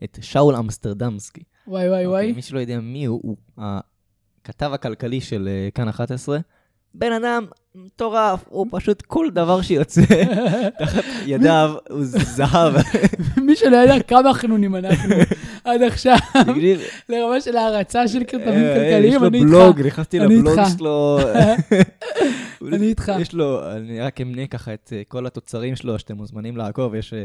את 0.03 0.19
שאול 0.21 0.55
אמסטרדמסקי. 0.55 1.43
וואי 1.67 1.89
וואי 1.89 2.05
אוקיי, 2.05 2.07
וואי. 2.07 2.31
מי 2.31 2.41
שלא 2.41 2.59
יודע 2.59 2.79
מי 2.79 3.05
הוא, 3.05 3.19
הוא 3.23 3.37
הכתב 3.57 4.71
הכלכלי 4.73 5.21
של 5.21 5.49
אה, 5.51 5.69
כאן 5.73 5.87
11. 5.87 6.39
בן 6.93 7.11
אדם 7.11 7.45
מטורף, 7.75 8.45
הוא 8.49 8.67
פשוט 8.71 9.01
כל 9.01 9.27
דבר 9.33 9.61
שיוצא 9.61 10.01
תחת 10.79 11.03
ידיו 11.25 11.73
הוא 11.89 12.03
זהב. 12.03 12.73
מי 13.45 13.55
שלא 13.55 13.77
יודע 13.77 13.99
כמה 13.99 14.33
חנונים 14.33 14.75
אנחנו 14.75 15.15
עד 15.63 15.81
עכשיו, 15.81 16.17
לרמה 17.09 17.41
של 17.41 17.57
הערצה 17.57 18.07
של 18.07 18.23
כתבים 18.27 18.47
אה, 18.47 18.75
כלכליים, 18.75 19.23
אני 19.23 19.37
יש 19.37 19.43
לו 19.43 19.53
איתך. 19.53 19.65
בלוג, 19.65 19.81
נכנסתי 19.81 20.19
לבלוג 20.19 20.59
איתך. 20.59 20.69
שלו. 20.77 21.19
אני 22.73 22.87
איתך. 22.87 23.11
יש 23.19 23.33
לו, 23.33 23.71
אני 23.71 23.99
רק 23.99 24.21
אמנה 24.21 24.47
ככה 24.47 24.73
את 24.73 24.93
אה, 24.95 25.01
כל 25.07 25.25
התוצרים 25.25 25.75
שלו, 25.75 25.99
שאתם 25.99 26.15
מוזמנים 26.17 26.57
לעקוב, 26.57 26.95
יש 26.95 27.13
אה, 27.13 27.23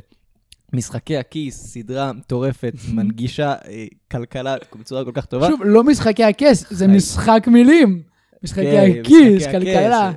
משחקי 0.73 1.17
הכיס, 1.17 1.67
סדרה 1.67 2.13
מטורפת, 2.13 2.75
מנגישה 2.95 3.55
אה, 3.69 3.87
כלכלה 4.11 4.57
בצורה 4.81 5.05
כל 5.05 5.13
כך 5.15 5.27
טובה. 5.27 5.49
שוב, 5.49 5.63
לא 5.65 5.85
משחקי 5.85 6.25
הכס, 6.25 6.71
זה 6.71 6.89
משחק 6.89 7.45
מילים. 7.47 8.03
משחקי 8.43 8.71
כן, 8.71 9.01
הכיס, 9.01 9.47
כלכלה. 9.47 10.13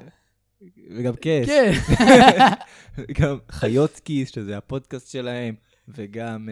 וגם 0.98 1.14
כס. 1.22 1.46
כן. 1.46 1.72
גם 3.22 3.38
חיות 3.52 4.02
כיס, 4.06 4.30
שזה 4.32 4.58
הפודקאסט 4.58 5.12
שלהם, 5.12 5.56
וגם, 5.88 6.50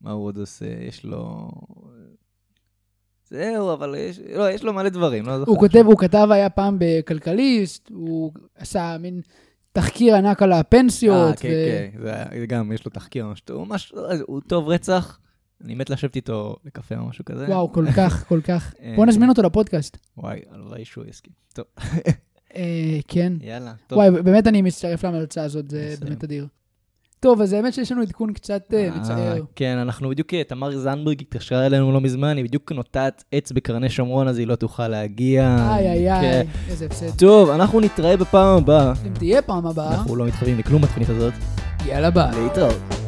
מה 0.00 0.10
הוא 0.10 0.24
עוד 0.24 0.38
עושה? 0.38 0.66
יש 0.88 1.04
לו... 1.04 1.50
זהו, 3.34 3.72
אבל 3.72 3.94
יש, 3.98 4.20
לא, 4.34 4.50
יש 4.50 4.62
לו 4.64 4.72
מלא 4.72 4.88
דברים, 4.88 5.26
לא 5.26 5.38
זוכר. 5.38 5.50
הוא 5.50 5.58
כותב, 5.58 5.82
הוא 5.86 5.98
כתב 5.98 6.28
היה 6.30 6.50
פעם 6.50 6.76
בכלכליסט, 6.80 7.88
הוא 7.90 8.32
עשה 8.56 8.96
מין 9.00 9.20
תחקיר 9.72 10.16
ענק 10.16 10.42
על 10.42 10.52
אה, 10.52 10.58
הפנסיות. 10.58 11.38
כן, 11.38 11.48
ו- 11.48 11.94
כן, 11.94 12.02
זה- 12.02 12.40
זה 12.40 12.46
גם, 12.46 12.72
יש 12.72 12.84
לו 12.84 12.90
תחקיר 12.90 13.26
ממש 13.26 13.40
טוב, 13.40 13.68
ממש, 13.68 13.92
הוא 14.26 14.40
טוב 14.46 14.68
רצח, 14.68 15.18
אני 15.64 15.74
מת 15.74 15.90
לשבת 15.90 16.16
איתו 16.16 16.56
לקפה 16.64 16.94
או 16.98 17.04
משהו 17.08 17.24
כזה. 17.24 17.46
וואו, 17.48 17.72
כל 17.72 17.84
כך, 17.96 18.28
כל 18.28 18.40
כך. 18.44 18.74
אה, 18.82 18.92
בוא 18.96 19.06
נזמין 19.06 19.28
אותו 19.28 19.42
לפודקאסט. 19.42 19.96
וואי, 20.16 20.40
הלוואי 20.50 20.84
שהוא 20.84 21.04
יסכים. 21.08 21.32
טוב, 21.54 21.64
אה, 22.56 22.98
כן. 23.08 23.32
יאללה, 23.40 23.72
טוב. 23.86 23.98
וואי, 23.98 24.22
באמת 24.22 24.46
אני 24.46 24.62
מצטרף 24.62 25.04
להמלצה 25.04 25.44
הזאת, 25.44 25.70
זה. 25.70 25.94
באמת 26.00 26.24
אדיר. 26.24 26.46
טוב, 27.24 27.40
אז 27.40 27.52
האמת 27.52 27.74
שיש 27.74 27.92
לנו 27.92 28.02
עדכון 28.02 28.32
קצת 28.32 28.62
אה, 28.74 28.84
אה, 28.84 28.90
מצער. 28.98 29.42
כן, 29.56 29.78
אנחנו 29.78 30.08
בדיוק, 30.08 30.34
אה, 30.34 30.44
תמר 30.44 30.78
זנדברג 30.78 31.20
התקשרה 31.20 31.66
אלינו 31.66 31.92
לא 31.92 32.00
מזמן, 32.00 32.36
היא 32.36 32.44
בדיוק 32.44 32.72
נוטעת 32.72 33.24
עץ 33.32 33.52
בקרני 33.52 33.90
שומרון, 33.90 34.28
אז 34.28 34.38
היא 34.38 34.46
לא 34.46 34.54
תוכל 34.54 34.88
להגיע. 34.88 35.56
איי, 35.70 35.90
איי, 35.90 36.20
כן. 36.20 36.24
איי, 36.24 36.46
איזה 36.70 36.86
הפסד. 36.86 37.18
טוב, 37.18 37.50
אנחנו 37.50 37.80
נתראה 37.80 38.16
בפעם 38.16 38.56
הבאה. 38.56 38.92
אם 39.06 39.14
תהיה 39.14 39.42
פעם 39.42 39.66
הבאה, 39.66 39.94
אנחנו 39.94 40.16
לא 40.16 40.26
מתחייבים 40.26 40.58
לכלום 40.58 40.82
בתוכנית 40.82 41.08
הזאת. 41.08 41.32
יאללה 41.86 42.10
ביי. 42.10 42.42
להתראות. 42.42 43.03